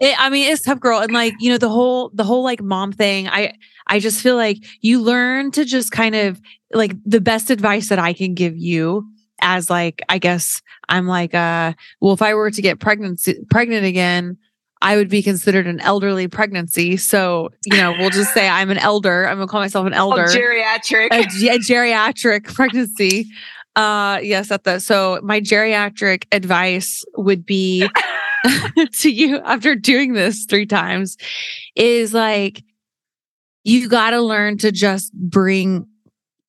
[0.00, 0.98] It, I mean, it's tough, girl.
[0.98, 3.54] And like, you know, the whole, the whole like mom thing, I,
[3.86, 6.40] I just feel like you learn to just kind of
[6.72, 9.06] like the best advice that I can give you
[9.40, 13.84] as like, I guess I'm like, uh, well, if I were to get pregnant, pregnant
[13.84, 14.38] again,
[14.82, 16.96] I would be considered an elderly pregnancy.
[16.96, 19.26] So, you know, we'll just say I'm an elder.
[19.28, 21.08] I'm gonna call myself an Oh, elder geriatric.
[21.12, 23.26] a, a geriatric pregnancy.
[23.76, 27.88] Uh yes, at the so my geriatric advice would be
[28.94, 31.16] to you after doing this three times
[31.76, 32.62] is like
[33.64, 35.86] you got to learn to just bring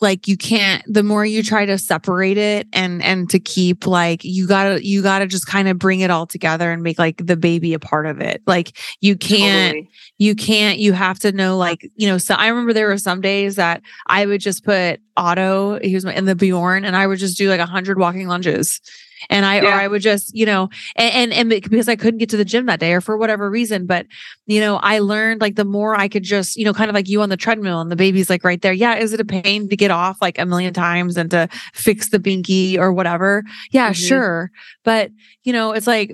[0.04, 4.24] like you can't the more you try to separate it and and to keep like
[4.24, 7.00] you got to you got to just kind of bring it all together and make
[7.00, 9.90] like the baby a part of it like you can't Totally.
[10.20, 13.22] you can't you have to know like you know so i remember there were some
[13.22, 17.08] days that i would just put otto he was my, in the bjorn and i
[17.08, 18.82] would just do like 100 walking lunges
[19.30, 22.30] and i or i would just you know and, and and because i couldn't get
[22.30, 24.06] to the gym that day or for whatever reason but
[24.46, 27.08] you know i learned like the more i could just you know kind of like
[27.10, 29.70] you on the treadmill and the baby's like right there yeah is it a pain
[29.70, 33.92] to get off like a million times and to fix the binky or whatever yeah
[33.92, 34.08] Mhm.
[34.08, 34.52] sure
[34.84, 35.12] but
[35.44, 36.14] you know it's like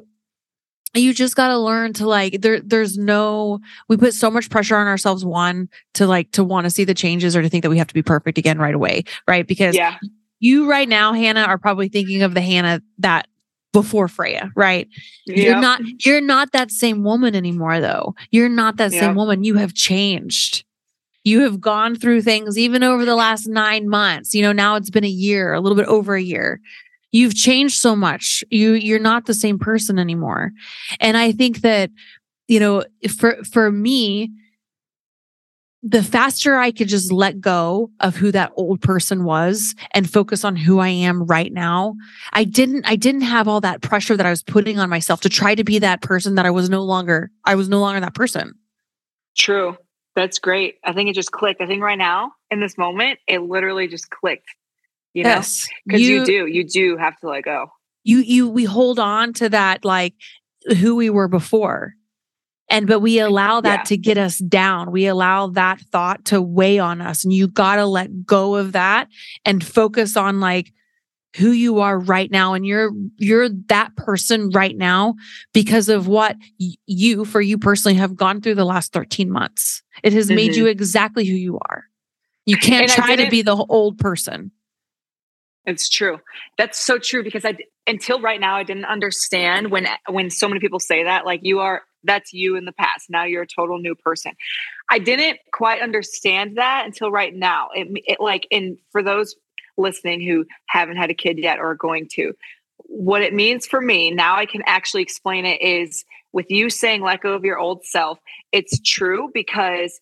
[0.95, 4.75] you just got to learn to like there there's no we put so much pressure
[4.75, 7.69] on ourselves one to like to want to see the changes or to think that
[7.69, 9.97] we have to be perfect again right away right because Yeah.
[10.39, 13.27] You right now hanah are probably thinking of the hanah that
[13.71, 14.87] before freya right?
[15.25, 18.15] You're not you're not that same woman anymore though.
[18.31, 18.99] You're not that Yep.
[18.99, 19.43] same woman.
[19.43, 20.63] You have changed.
[21.23, 24.33] You have gone through things even over the last nine months.
[24.33, 26.59] You know now it's been a year a little bit over a year.
[27.11, 28.43] You've changed so much.
[28.49, 30.51] You you're not the same person anymore.
[30.99, 31.91] And i think that
[32.47, 32.83] you know
[33.17, 34.31] for for me
[35.81, 40.43] the faster i could just let go of who that old person was and focus
[40.43, 41.95] on who i am right now
[42.33, 45.29] i didn't i didn't have all that pressure that i was putting on myself to
[45.29, 48.13] try to be that person that i was no longer i was no longer that
[48.13, 48.53] person
[49.39, 49.77] True.
[50.15, 50.75] That's great.
[50.83, 51.61] I think it just clicked.
[51.61, 54.49] I think right now, in this moment, it literally just clicked.
[55.13, 57.71] You know, yes because you, do, you do have to let go.
[58.03, 60.13] you you we hold on to that like
[60.79, 61.95] who we were before
[62.69, 63.83] and but we allow that Yeah.
[63.83, 64.91] to get us down.
[64.91, 67.23] We allow that thought to weigh on us.
[67.23, 69.07] And you got to let go of that
[69.45, 70.71] and focus on like
[71.37, 72.53] who you are right now.
[72.53, 75.15] And you're you're that person right now
[75.53, 79.81] because of what y- you for you personally have gone through the last 13 months.
[80.03, 80.57] It has made Mhm.
[80.57, 81.85] you exactly who you are.
[82.45, 84.51] You can't And try to be the old person.
[85.65, 86.19] It's true.
[86.57, 90.59] That's so true because I until right now I didn't understand when when so many
[90.59, 93.09] people say that like you are that's you in the past.
[93.09, 94.33] Now you're a total new person.
[94.89, 97.69] I didn't quite understand that until right now.
[97.73, 99.35] It, it like and for those
[99.77, 102.33] listening who haven't had a kid yet or are going to,
[102.85, 107.01] what it means for me now I can actually explain it is with you saying
[107.01, 108.19] let go of your old self.
[108.51, 109.99] It's true because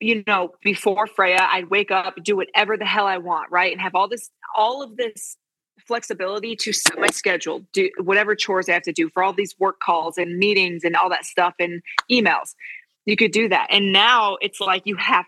[0.00, 3.70] you know, before Freya, I'd wake up, do whatever the hell I want, right?
[3.70, 5.36] And have all this, all of this
[5.86, 9.54] flexibility to set my schedule, do whatever chores I have to do for all these
[9.58, 12.54] work calls and meetings and all that stuff and emails.
[13.06, 13.68] You could do that.
[13.70, 15.24] And now it's like you have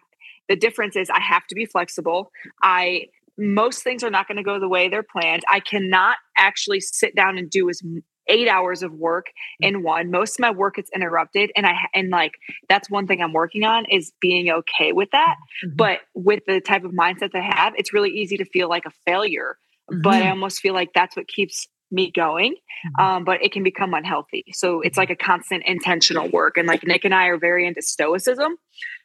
[0.49, 2.31] the difference is I have to be flexible.
[2.63, 3.07] I
[3.39, 5.43] most things are not going to go the way they're planned.
[5.51, 7.81] I cannot actually sit down and do as
[8.29, 9.27] eight hours of work
[9.61, 10.11] in one.
[10.11, 12.35] Most of my work is interrupted, and I and like
[12.69, 15.37] that's one thing I'm working on is being okay with that.
[15.65, 15.77] Mhm.
[15.77, 18.87] But with the type of mindset that I have, it's really easy to feel like
[18.87, 19.57] a failure
[19.89, 20.31] but I Mhm.
[20.31, 22.57] almost feel like that's what keeps me going.
[22.87, 23.05] Mhm.
[23.05, 24.45] Um, but it can become unhealthy.
[24.53, 26.57] So it's like a constant intentional work.
[26.57, 28.57] And like Nick and I are very into stoicism.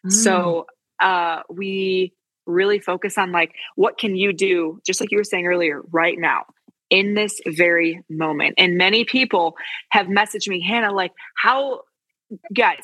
[0.05, 0.11] Mm.
[0.11, 0.67] So
[0.99, 2.13] uh, we
[2.45, 6.17] really focus on like what can you do, just like you were saying earlier, right
[6.17, 6.45] now
[6.89, 8.55] in this very moment.
[8.57, 9.57] And many people
[9.91, 11.81] have messaged me, Hanah, like how
[12.53, 12.83] guys,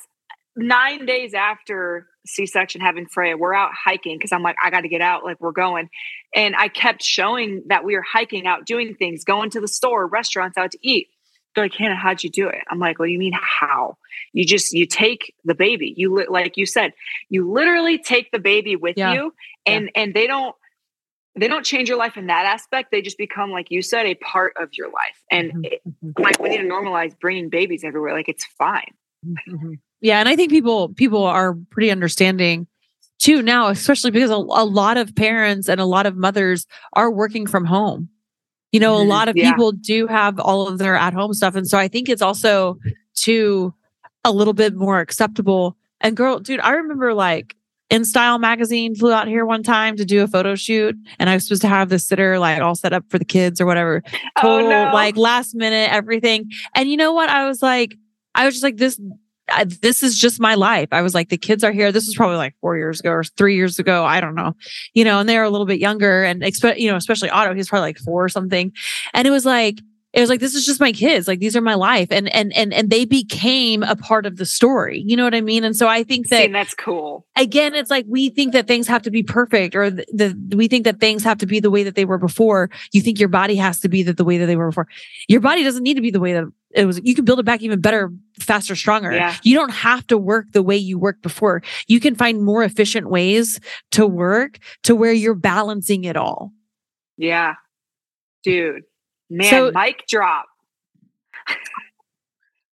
[0.55, 4.87] nine days after C-section having Freya, we're out hiking because I'm like, I got to
[4.87, 5.89] get out, like we're going.
[6.35, 10.07] And I kept showing that we were hiking out, doing things, going to the store,
[10.07, 11.07] restaurants, out to eat.
[11.55, 12.61] They're like, Hanah, how'd you do it?
[12.69, 13.97] I'm like, what do you mean how?
[14.31, 15.93] You just you take the baby.
[15.95, 16.93] You li- like you said,
[17.29, 19.13] you literally take the baby with Yeah.
[19.13, 19.33] you,
[19.65, 20.55] and and they don't
[21.35, 22.89] they don't change your life in that aspect.
[22.91, 25.21] They just become, like you said, a part of your life.
[25.31, 25.65] And Mhm.
[25.65, 26.19] it- Mhm.
[26.23, 28.13] like we need to normalize bringing babies everywhere.
[28.13, 28.93] Like it's fine.
[29.25, 29.79] Mhm.
[30.03, 32.67] Yeah, and I think people people are pretty understanding
[33.19, 37.09] too now, especially because a, a lot of parents and a lot of mothers are
[37.09, 38.09] working from home.
[38.73, 39.07] You know, a Mhm.
[39.07, 39.51] lot of Yeah.
[39.51, 42.77] people do have all of their at home stuff, and so I think it's also
[43.15, 43.73] too
[44.25, 45.77] a little bit more acceptable.
[46.01, 47.55] And girl, dude, I remember like
[47.89, 51.35] in Style magazine flew out here one time to do a photo shoot, and I
[51.35, 54.01] was supposed to have the sitter like all set up for the kids or whatever
[54.41, 54.91] total oh no!
[54.93, 57.95] like last minute everything and you know what i was like
[58.35, 58.99] i was just like this
[59.49, 60.89] I, this is just my life.
[60.91, 61.91] I was like the kids are here.
[61.91, 64.05] This was probably like four years ago or three years ago.
[64.05, 64.53] I don't know.
[64.93, 67.69] You know and they're a little bit younger and expect you know especially otto he's
[67.69, 68.71] probably like four or something.
[69.13, 69.79] And it was like
[70.13, 71.27] it was like this is just my kids.
[71.27, 72.07] Like these are my life.
[72.11, 75.03] And and and and they became a part of the story.
[75.05, 75.63] You know what i mean?
[75.63, 77.25] And so i think that and that's cool.
[77.35, 80.67] again it's like we think that things have to be perfect or the, the we
[80.67, 82.69] think that things have to be the way that they were before.
[82.91, 84.87] You think your body has to be the, the way that they were before.
[85.27, 87.45] Your body doesn't need to be the way that it was you can build it
[87.45, 89.11] back even better faster stronger.
[89.13, 89.35] Yeah.
[89.43, 91.61] you don't have to work the way you worked before.
[91.87, 93.59] You can find more efficient ways
[93.91, 96.51] to work to where you're balancing it all.
[97.17, 97.53] Yeah,
[98.43, 98.83] dude,
[99.29, 100.45] man, So- mic drop.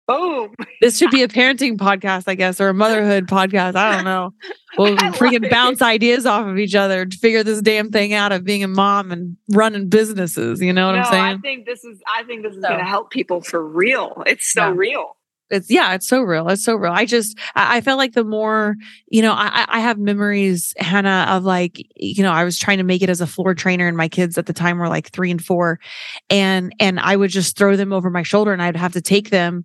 [0.08, 0.53] Boom.
[0.82, 4.34] this should be a parenting podcast i guess or a motherhood podcast i don't know
[4.78, 5.51] we'll freaking it.
[5.51, 8.68] bounce ideas off of each other to figure this damn thing out of being a
[8.70, 11.99] mom and running businesses you know what no, i'm saying I think this is.
[12.08, 14.24] I think this is So- going to help people for real.
[14.26, 14.74] It's so Yeah.
[14.78, 15.18] real.
[15.49, 18.24] it's yeah it's so real it's so real i just i, I felt like the
[18.26, 18.76] more
[19.08, 22.78] you know I, I I have memories hanah of like you know i was trying
[22.80, 25.10] to make it as a floor trainer and my kids at the time were like
[25.12, 25.80] three and four
[26.30, 29.30] and and i would just throw them over my shoulder and i'd have to take
[29.30, 29.64] them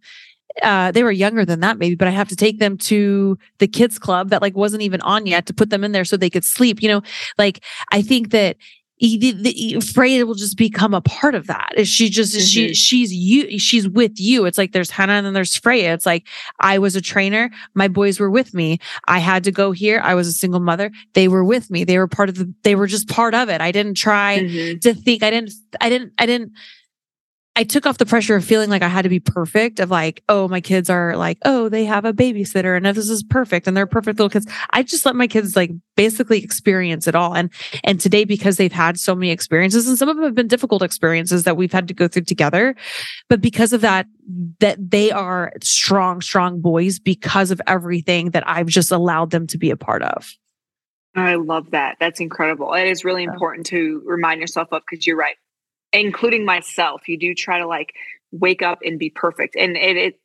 [0.63, 3.67] uh, they were younger than that maybe but i have to take them to the
[3.67, 6.29] kids club that like wasn't even on yet to put them in there so they
[6.31, 7.01] could sleep you know
[7.39, 8.57] like i think that
[8.99, 11.73] he, the, the, Freya will just become a part of that.
[11.77, 12.77] Is She just she Mhm.
[12.77, 14.45] she's you she's with you.
[14.45, 15.93] It's like there's Hanah and then there's Freya.
[15.93, 16.25] It's like
[16.61, 18.79] I was a trainer, my boys were with me.
[19.09, 20.01] I had to go here.
[20.05, 20.93] I was a single mother.
[21.15, 21.83] They were with me.
[21.83, 23.61] They were part of the they were just part of it.
[23.61, 24.81] I didn't try Mhm.
[24.83, 25.51] to think I didn't
[25.81, 26.53] I didn't I didn't
[27.55, 30.23] I took off the pressure of feeling like I had to be perfect of like,
[30.31, 33.67] oh, my kids are like, oh, they have a babysitter and if this is perfect
[33.67, 34.47] and they're perfect little kids.
[34.71, 37.35] I just let my kids like basically experience it all.
[37.35, 37.51] And
[37.85, 40.83] and today, because they've had so many experiences, and some of them have been difficult
[40.83, 42.75] experiences that we've had to go through together,
[43.29, 44.07] but because of that,
[44.61, 49.59] that they are strong, strong boys because of everything that I've just allowed them to
[49.59, 50.35] be a part of.
[51.15, 51.97] I love that.
[52.01, 52.73] That's incredible.
[52.73, 55.37] It is really important to remind yourself of because you're right,
[55.93, 57.09] including myself.
[57.09, 57.95] You do try to like
[58.31, 60.21] wake up and be perfect, and it, it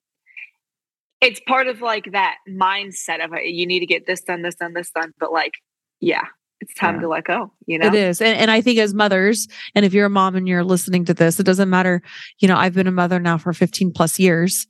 [1.22, 3.46] it's part of like that mindset of it.
[3.46, 5.14] You need to get this done, this done, this done.
[5.20, 5.56] But like,
[6.00, 6.26] yeah,
[6.62, 7.02] it's time Yeah.
[7.02, 7.52] to let go.
[7.66, 8.22] You know, It is.
[8.22, 11.14] And, and I think as mothers, and if you're a mom and you're listening to
[11.16, 12.04] this, it doesn't matter.
[12.40, 14.68] You know, I've been a mother now for 15 plus years.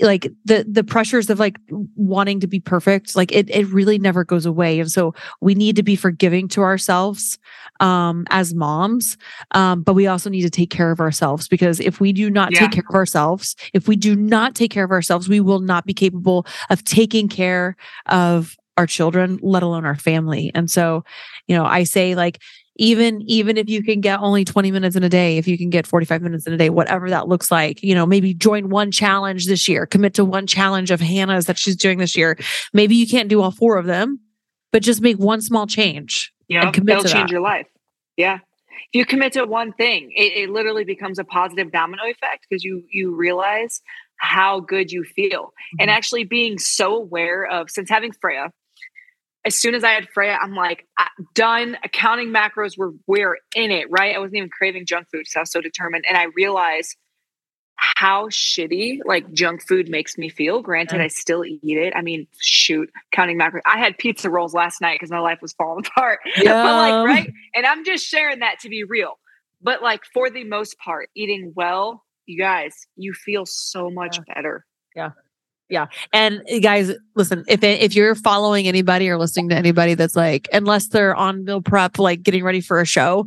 [0.00, 1.58] Like the the pressures of like
[1.96, 4.78] wanting to be perfect, like it it really never goes away.
[4.78, 7.38] And so we need to be forgiving to ourselves
[7.80, 9.16] um as moms.
[9.52, 12.52] Um, but we also need to take care of ourselves because if we do not
[12.52, 12.60] Yeah.
[12.60, 15.84] take care of ourselves, if we do not take care of ourselves, we will not
[15.84, 17.76] be capable of taking care
[18.06, 20.52] of our children, let alone our family.
[20.54, 21.04] And so,
[21.48, 22.40] you know, I say like
[22.78, 25.68] even even if you can get only 20 minutes in a day if you can
[25.68, 28.90] get 45 minutes in a day whatever that looks like you know maybe join one
[28.90, 32.38] challenge this year commit to one challenge of hanah's that she's doing this year
[32.72, 34.20] maybe you can't do all four of them
[34.72, 37.32] but just make one small change know, and commit it'll to change that.
[37.32, 37.66] your life.
[38.16, 38.38] Yeah.
[38.92, 42.64] If you commit to one thing, it, it literally becomes a positive domino effect because
[42.64, 43.80] you you realize
[44.16, 45.52] how good you feel.
[45.78, 45.94] And Mhm.
[45.94, 48.50] actually being so aware of since having Freya,
[49.48, 51.76] as soon as I had Freya, I'm like, uh, done.
[51.84, 54.14] Accounting macros were we're in it, right?
[54.14, 56.04] I wasn't even craving junk food because I was so determined.
[56.08, 56.96] And I realized
[57.76, 60.62] how shitty like junk food makes me feel.
[60.62, 61.04] Granted, Yeah.
[61.04, 61.92] I still eat it.
[61.96, 63.60] I mean, shoot, counting macros.
[63.66, 66.20] I had pizza rolls last night because my life was falling apart.
[66.36, 67.30] but like, right?
[67.54, 69.18] And I'm just sharing that to be real.
[69.62, 74.34] but like for the most part, eating well, you guys, you feel so much Yeah.
[74.34, 74.66] better.
[74.96, 75.10] Yeah.
[75.68, 80.16] Yeah and uh, guys, listen, if if you're following anybody or listening to anybody that's
[80.16, 83.26] like, unless they're on meal prep, like getting ready for a show,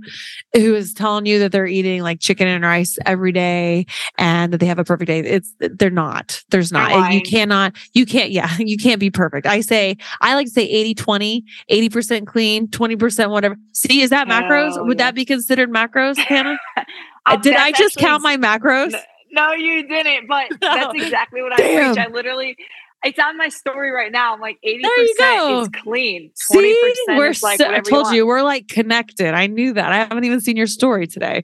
[0.54, 3.86] who is telling you that they're eating like chicken and rice every day
[4.18, 6.42] and that they have a perfect day, it's they're not.
[6.50, 7.14] There's not.
[7.14, 9.46] You cannot, you can't, yeah, you can't be perfect.
[9.48, 13.58] I say, I like to say 80, 20, 80% clean, 20% whatever.
[13.74, 14.86] See, is that macros?
[14.86, 15.06] Would yeah.
[15.06, 16.58] that be considered macros, Hanah?
[17.28, 19.00] Uh, Did I just count my macros?
[19.32, 20.28] No, you didn't.
[20.28, 21.94] But that's exactly what I Damn.
[21.94, 22.06] preach.
[22.06, 22.56] I literally,
[23.04, 24.34] it's on my story right now.
[24.34, 25.62] I'm like, 80% you go.
[25.62, 26.32] is clean.
[26.52, 29.34] 20% See, we're like so, I told you, you, we're like connected.
[29.34, 29.92] I knew that.
[29.92, 31.44] I haven't even seen your story today.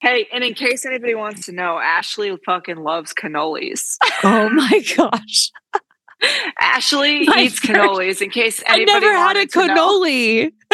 [0.00, 3.96] Hey, and in case anybody wants to know, Ashley fucking loves cannolis.
[4.24, 5.50] Oh my gosh.
[6.60, 8.20] Ashley My eats first- cannolis.
[8.22, 10.52] In case I anybody never had a cannoli.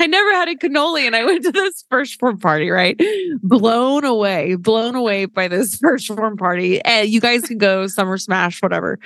[0.00, 2.98] I never had a cannoli and I went to this 1st Phorm party, right?
[3.42, 6.80] Blown away, blown away by this 1st Phorm party.
[6.82, 8.98] And you guys can go summer smash, whatever.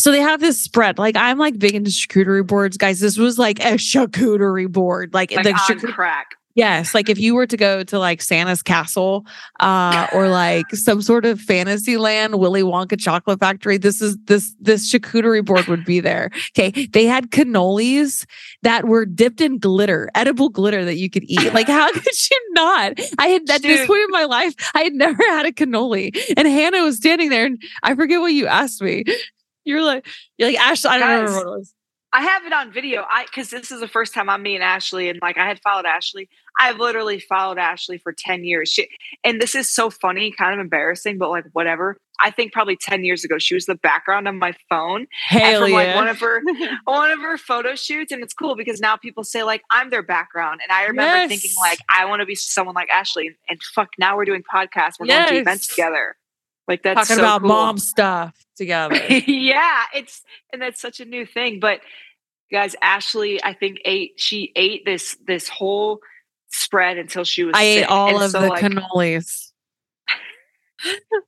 [0.00, 0.98] So they have this spread.
[0.98, 2.98] Like I'm like big into charcuterie boards, guys.
[3.00, 5.12] This was like a charcuterie board.
[5.14, 6.34] Like, Like the on charcuterie crack.
[6.54, 9.24] Yes, like if you were to go to like Santa's castle
[9.60, 14.54] uh or like some sort of fantasy land, Willy Wonka chocolate factory, this is this
[14.60, 16.30] this charcuterie board would be there.
[16.56, 16.86] Okay.
[16.86, 18.26] They had cannolis
[18.62, 21.54] that were dipped in glitter, edible glitter that you could eat.
[21.54, 23.00] Like how could you not?
[23.18, 26.14] I had at this point in my life, I had never had a cannoli.
[26.36, 29.04] And Hanah was standing there and I forget what you asked me.
[29.64, 30.06] You're like,
[30.38, 31.74] you're like, Ashley, I don't remember what it was.
[32.12, 33.04] I have it on video.
[33.08, 35.86] I because this is the first time I'm meeting Ashley, and like I had followed
[35.86, 36.28] Ashley.
[36.60, 38.68] I've literally followed Ashley for 10 years.
[38.68, 38.88] She,
[39.24, 41.96] and this is so funny, kind of embarrassing, but like whatever.
[42.20, 45.06] I think probably 10 years ago, she was the background on my phone.
[45.26, 45.96] Hell from like yeah.
[45.96, 46.42] one of her
[46.84, 48.12] one of her photo shoots.
[48.12, 50.60] And it's cool because now people say like I'm their background.
[50.62, 53.28] And I remember thinking like I want to be someone like Ashley.
[53.28, 56.16] And, and fuck, now we're doing podcasts, we're going to events together.
[56.68, 57.48] Like that's Talking so about cool.
[57.48, 58.94] mom stuff together.
[59.26, 61.58] yeah, it's and that's such a new thing.
[61.60, 61.80] But
[62.52, 66.00] guys, Ashley, I think ate she ate this this whole
[66.52, 67.52] spread until she was.
[67.56, 69.50] I ate all And of so, the like, cannolis.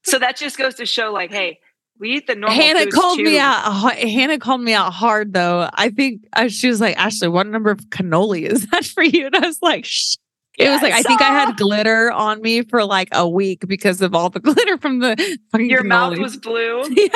[0.03, 1.61] So that just goes to show, like, hey,
[1.99, 2.59] we eat the normal.
[2.59, 3.62] Hanah called me out.
[3.64, 5.68] Hanah called me out hard though.
[5.72, 9.26] I think uh, she was like, Ashley, what number of cannoli is that for you?
[9.26, 10.16] And I was like, Shh.
[10.59, 11.07] It was like I Yes.
[11.07, 14.79] think I had glitter on me for like a week because of all the glitter
[14.79, 16.85] from the fucking Your mouth was blue.
[16.91, 17.09] yeah,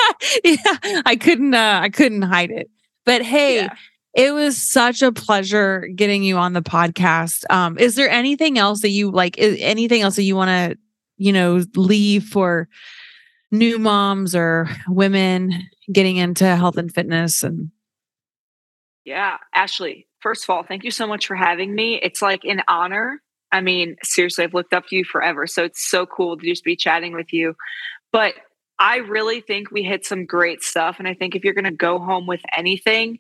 [0.45, 1.03] yeah.
[1.07, 2.69] I couldn't uh I couldn't hide it.
[3.07, 3.75] But hey, Yeah.
[4.15, 7.45] it was such a pleasure getting you on the podcast.
[7.51, 10.79] Um, is there anything else that you like is anything else that you want to,
[11.17, 12.69] you know, leave for
[13.51, 15.53] new moms or women
[15.93, 17.71] getting into health and fitness and
[19.05, 20.07] Yeah, Ashley.
[20.21, 21.95] First of all, thank you so much for having me.
[22.03, 23.23] It's like an honor.
[23.51, 25.47] I mean, seriously, I've looked up to you forever.
[25.47, 27.55] So it's so cool to just be chatting with you.
[28.13, 28.35] But
[28.79, 30.97] I really think we hit some great stuff.
[30.99, 33.19] And I think if you're going to go home with anything,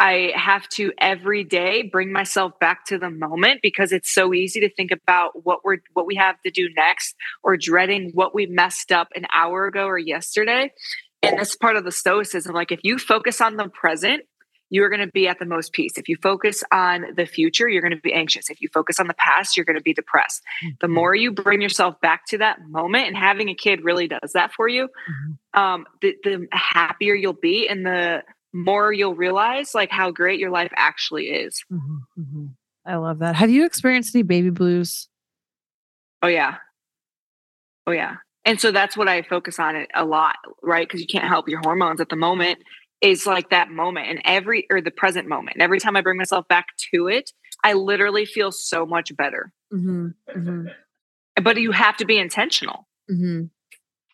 [0.00, 4.60] I have to every day bring myself back to the moment because it's so easy
[4.60, 8.46] to think about what we're what we have to do next or dreading what we
[8.46, 10.72] messed up an hour ago or yesterday.
[11.22, 12.54] And that's part of the stoicism.
[12.54, 14.22] Like if you focus on the present,
[14.70, 15.92] you're going to be at the most peace.
[15.96, 18.50] If you focus on the future, you're going to be anxious.
[18.50, 20.42] If you focus on the past, you're going to be depressed.
[20.62, 20.94] The mm-hmm.
[20.94, 24.52] more you bring yourself back to that moment, and having a kid really does that
[24.52, 25.60] for you, mm-hmm.
[25.60, 30.50] um, the, the happier you'll be, and the more you'll realize like how great your
[30.50, 31.64] life actually is.
[31.72, 32.46] Mm-hmm.
[32.86, 33.36] I love that.
[33.36, 35.08] Have you experienced any baby blues?
[36.22, 36.56] Oh yeah,
[37.86, 38.16] oh yeah.
[38.44, 40.88] And so that's what I focus on it a lot, right?
[40.88, 42.58] Because you can't help your hormones at the moment.
[43.00, 45.54] Is like that moment, and every or the present moment.
[45.54, 47.30] And every time I bring myself back to it,
[47.62, 49.52] I literally feel so much better.
[49.72, 50.08] Mm-hmm.
[50.36, 51.42] Mm-hmm.
[51.42, 52.88] But you have to be intentional.
[53.08, 53.44] Mm-hmm.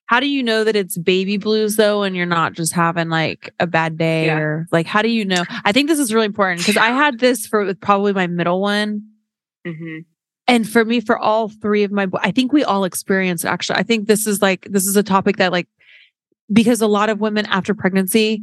[0.07, 3.55] How do you know that it's baby blues though, and you're not just having like
[3.59, 4.37] a bad day Yeah.
[4.37, 5.45] or like how do you know?
[5.65, 9.03] I think this is really important because I had this for probably my middle one.
[9.67, 10.01] hmm
[10.47, 13.79] And for me, for all three of my, I think we all experience actually.
[13.79, 15.69] I think this is like, this is a topic that like,
[16.53, 18.43] because a lot of women after pregnancy,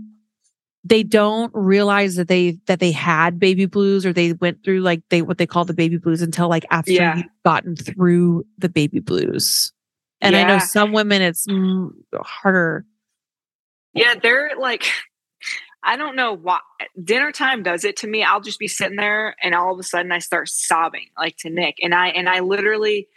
[0.83, 5.01] they don't realize that they, that they had baby blues or they went through like
[5.09, 7.17] they, what they call the baby blues until like after Yeah.
[7.17, 9.73] you've gotten through the baby blues.
[10.21, 11.47] And I know some women it's
[12.15, 12.85] harder.
[13.93, 14.85] Yeah, they're like,
[15.83, 16.59] I don't know why.
[17.03, 18.23] Dinner time does it to me.
[18.23, 21.49] I'll just be sitting there, and all of a sudden, I start sobbing like to
[21.49, 23.07] Nick, and I and I literally.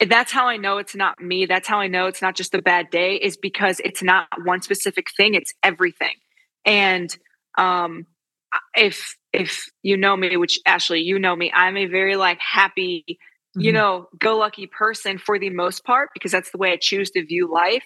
[0.00, 1.46] That's how I know it's not me.
[1.46, 3.14] That's how I know it's not just a bad day.
[3.16, 5.34] Is because it's not one specific thing.
[5.34, 6.14] It's everything.
[6.64, 7.16] And
[7.58, 8.06] um,
[8.76, 13.18] if if you know me, which Ashley, you know me, I'm a very like happy
[13.58, 13.74] you Mhm.
[13.74, 17.24] know, go lucky person for the most part because that's the way I choose to
[17.24, 17.84] view life.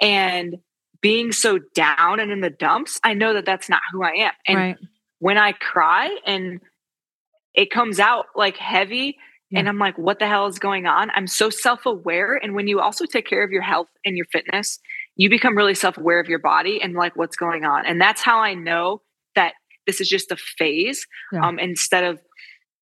[0.00, 0.56] And
[1.00, 4.32] being so down and in the dumps, I know that that's not who I am.
[4.46, 4.76] And right.
[5.20, 6.60] when I cry and
[7.54, 9.16] it comes out like heavy,
[9.56, 11.10] and I'm like, what the hell is going on?
[11.14, 12.34] I'm so self aware.
[12.34, 14.80] And when you also take care of your health and your fitness,
[15.16, 17.86] you become really self aware of your body and like what's going on.
[17.86, 19.02] And that's how I know
[19.34, 19.54] that
[19.86, 21.06] this is just a phase.
[21.32, 21.46] Yeah.
[21.46, 22.20] Um, instead of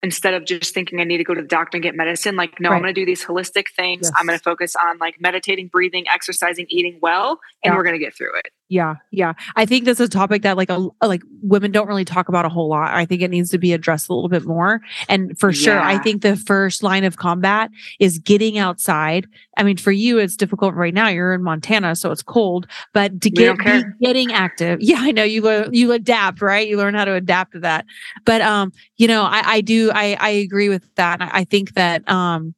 [0.01, 2.59] instead of just thinking I need to go to the doctor and get medicine, like,
[2.59, 2.75] no, Right.
[2.75, 4.11] I'm going to do these holistic things.
[4.17, 7.77] I'm going to focus on like meditating, breathing, exercising, eating well, and Yeah.
[7.77, 8.47] we're going to get through it.
[8.69, 9.33] Yeah, yeah.
[9.55, 12.49] I think that's a topic that like a like women don't really talk about a
[12.49, 12.93] whole lot.
[12.93, 14.81] I think it needs to be addressed a little bit more.
[15.09, 19.27] And for sure, I think the first line of combat is getting outside.
[19.57, 21.09] I mean, for you, it's difficult right now.
[21.09, 22.65] You're in Montana, so it's cold.
[22.93, 26.67] But to get be getting active, yeah, I know you you adapt, right?
[26.67, 27.85] You learn how to adapt to that.
[28.25, 31.21] But um, you know, I I do I I agree with that.
[31.21, 32.55] I, I think that um.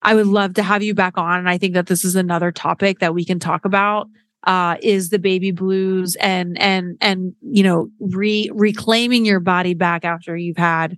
[0.00, 1.40] I would love to have you back on.
[1.40, 4.08] And I think that this is another topic that we can talk about
[4.44, 10.04] uh, is the baby blues and and and you know re reclaiming your body back
[10.04, 10.96] after you've had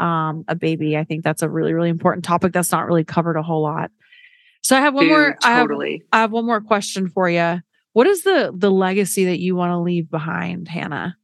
[0.00, 0.96] um, a baby.
[0.96, 3.90] I think that's a really really important topic that's not really covered a whole lot.
[4.62, 5.36] So I have one Dude, more.
[5.42, 5.70] I have.
[6.12, 7.60] I have one more question for you.
[7.92, 11.14] What is the the legacy that you want to leave behind, Hanah?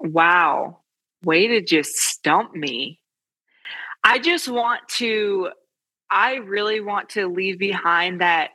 [0.00, 0.80] Wow.
[1.24, 3.00] Way to just stump me.
[4.04, 5.48] I just want to,
[6.10, 8.50] I really want to leave behind that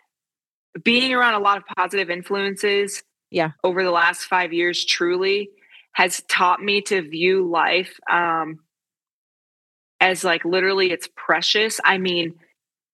[0.84, 3.52] being around a lot of positive influences Yeah.
[3.64, 5.50] over the last five years truly
[5.94, 8.60] has taught me to view life um,
[10.00, 11.80] as like literally it's precious.
[11.84, 12.36] I mean,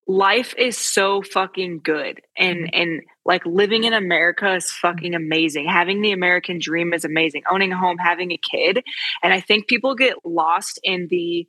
[0.08, 5.66] life is so fucking good and and like living in america is fucking amazing.
[5.68, 7.42] Having the american dream is amazing.
[7.50, 8.84] Owning a home having a kid.
[9.24, 11.48] And i think people get lost in the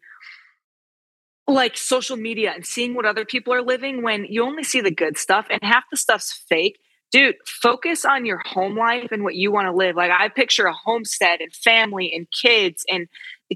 [1.48, 4.90] like social media and seeing what other people are living when you only see the
[4.90, 6.78] good stuff and half the stuff's fake
[7.12, 10.66] dude focus on your home life and what you want to live like i picture
[10.66, 13.06] a homestead and family and kids and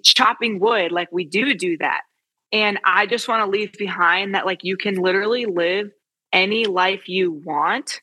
[0.05, 2.03] chopping wood like we do do that
[2.53, 5.91] and I just want to leave behind that, like, you can literally live
[6.33, 8.01] any life you want.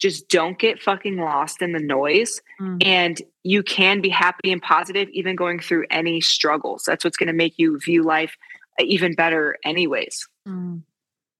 [0.00, 2.40] Just don't get fucking lost in the noise.
[2.60, 2.84] Mm.
[2.84, 6.82] And you can be happy and positive, even going through any struggles.
[6.84, 8.36] That's what's going to make you view life
[8.78, 10.28] even better, anyways.
[10.46, 10.82] Mm.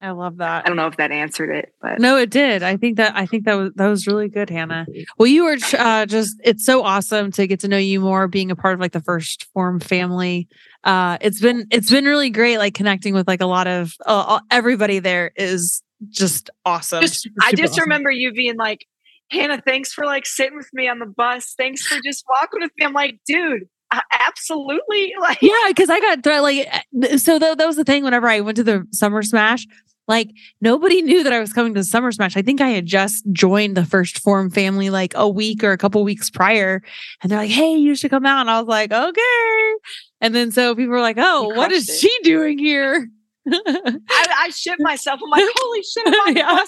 [0.03, 0.65] I love that.
[0.65, 2.65] I don't know if that answered it, but No, it did.
[2.65, 4.85] I think that I think that was that was really good, Hanah.
[5.17, 8.51] Well, you were uh, just it's so awesome to get to know you more, being
[8.51, 10.49] a part of like the 1st Phorm family.
[10.83, 14.41] Uh, it's been it's been really great, like connecting with like a lot of uh,
[14.51, 14.99] everybody.
[14.99, 17.03] There is just awesome.
[17.03, 17.83] just, I just awesome.
[17.83, 18.87] remember you being like,
[19.33, 21.55] Hanah, thanks for like sitting with me on the bus.
[21.57, 22.85] Thanks for just walking with me.
[22.85, 23.69] I'm like, dude,
[24.13, 25.13] absolutely.
[25.21, 26.67] Like, Yeah, because I got thro- like
[27.03, 28.05] uh, so that, that was the thing.
[28.05, 29.67] Whenever I went to the Summer Smash,
[30.09, 30.31] like
[30.61, 32.37] nobody knew that I was coming to the Summer Smash.
[32.37, 35.79] I think I had just joined the 1st Phorm family like a week or a
[35.79, 36.83] couple weeks prior,
[37.23, 39.73] and they're like, "Hey, you should come out." And I was like, "Okay."
[40.21, 41.99] And then so people were like, "Oh, what is it.
[42.01, 43.09] she doing here?"
[43.47, 43.99] I,
[44.39, 45.21] I shit myself.
[45.23, 46.59] I'm like, holy shit, I'm Yeah.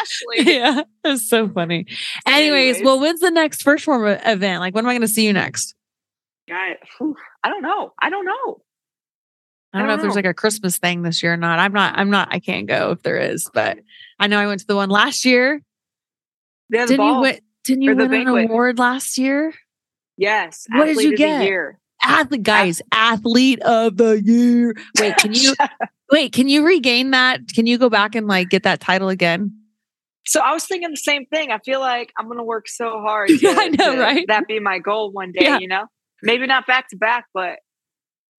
[0.00, 0.54] Ashley.
[0.54, 1.86] yeah, it's so funny.
[2.26, 2.82] Anyways, Anyways.
[2.84, 4.60] well, when's the next 1st Phorm event?
[4.60, 5.73] Like, when am I going to see you next?
[6.48, 7.92] God, whew, I don't know.
[8.00, 8.62] I don't know.
[9.72, 11.58] I don't know if there's like a Christmas thing this year or not.
[11.58, 11.98] I'm not.
[11.98, 12.28] I'm not.
[12.30, 13.78] I can't go if there is, but
[14.20, 15.62] I know I went to the one last year.
[16.70, 17.38] Yeah, Didn't you win?
[17.64, 19.52] Didn't you win an award last year?
[20.16, 20.66] Yes.
[20.70, 21.42] What did you of the get?
[21.44, 21.80] year.
[22.02, 24.74] Athlete, guys, athlete of the year.
[25.00, 25.54] Wait, can you
[26.12, 26.32] wait?
[26.32, 27.40] Can you regain that?
[27.48, 29.58] Can you go back and like get that title again?
[30.26, 31.50] So I was thinking the same thing.
[31.50, 33.30] I feel like I'm going to work so hard.
[33.30, 34.24] Yeah, I know, to right?
[34.28, 35.44] That be my goal one day.
[35.44, 35.58] Yeah.
[35.58, 35.86] You know,
[36.24, 37.58] maybe not back to back, but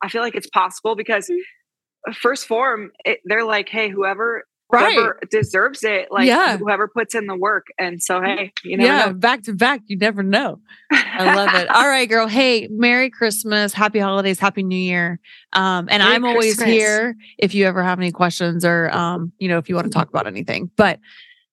[0.03, 2.27] I feel like it's possible because Mm-hmm.
[2.27, 4.93] 1st Phorm, it, they're like, hey, whoever Right.
[4.93, 6.57] whoever deserves it, like Yeah.
[6.57, 7.67] whoever puts in the work.
[7.77, 9.81] And so, hey, you know, yeah, back to back.
[9.85, 10.59] You never know.
[10.91, 11.67] I love it.
[11.75, 12.27] All right, girl.
[12.27, 15.19] Hey, Merry Christmas, Happy Holidays, Happy New Year.
[15.53, 16.67] Um, and Merry I'm always Christmas.
[16.67, 19.91] here if you ever have any questions or um, you know, if you want to
[19.93, 20.71] talk about anything.
[20.75, 20.99] But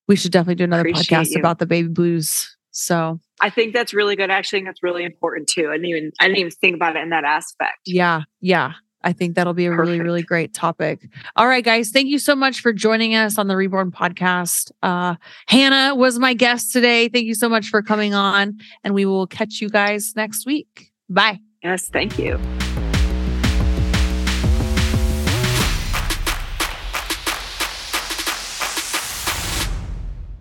[0.08, 1.38] we should definitely do another Appreciate podcast you.
[1.40, 2.56] about the baby blues.
[2.70, 4.30] So I think that's really good.
[4.30, 5.68] Actually, I think that's really important too.
[5.68, 7.80] I didn't even I didn't even think about it in that aspect.
[7.84, 8.72] yeah, yeah.
[9.04, 11.08] I think that'll be a really, really great topic.
[11.34, 11.90] All right, guys.
[11.90, 14.70] Thank you so much for joining us on the Reborn podcast.
[14.80, 15.16] Uh,
[15.50, 17.08] Hanah was my guest today.
[17.08, 20.92] Thank you so much for coming on, and we will catch you guys next week.
[21.08, 21.40] Bye.
[21.64, 22.38] Yes, thank you.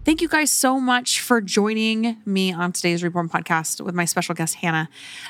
[0.04, 4.34] Thank you guys so much for joining me on today's Reborn podcast with my special
[4.34, 4.88] guest, Hanah.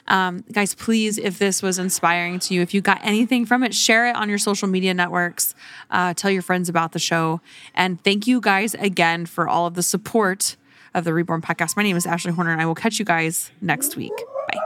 [0.08, 3.74] Um, guys, please, if this was inspiring to you, if you got anything from it,
[3.74, 5.56] share it on your social media networks.
[5.90, 7.42] Uh, tell your friends about the show.
[7.76, 10.56] And thank you guys again for all of the support
[10.94, 11.76] of the Reborn podcast.
[11.76, 14.14] My name is Ashley Horner, and I will catch you guys next week.
[14.54, 14.60] Bye.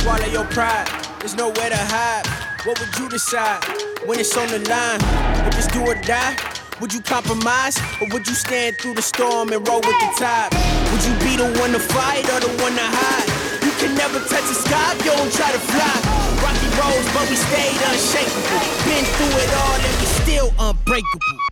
[0.00, 0.86] Swallow your pride,
[1.20, 2.26] there's nowhere to hide.
[2.66, 3.64] What would you decide
[4.04, 5.00] when it's on the line?
[5.72, 6.36] Do or die,
[6.82, 7.78] would you compromise?
[8.00, 10.50] Or would you stand through the storm and roll with the tide?
[10.90, 13.30] Would you be the one to fight or the one to hide?
[13.62, 15.94] You can never touch the sky if you don't try to fly.
[16.42, 18.62] Rocky roads, but we stayed unshakable.
[18.82, 21.51] Been through it all and we still unbreakable.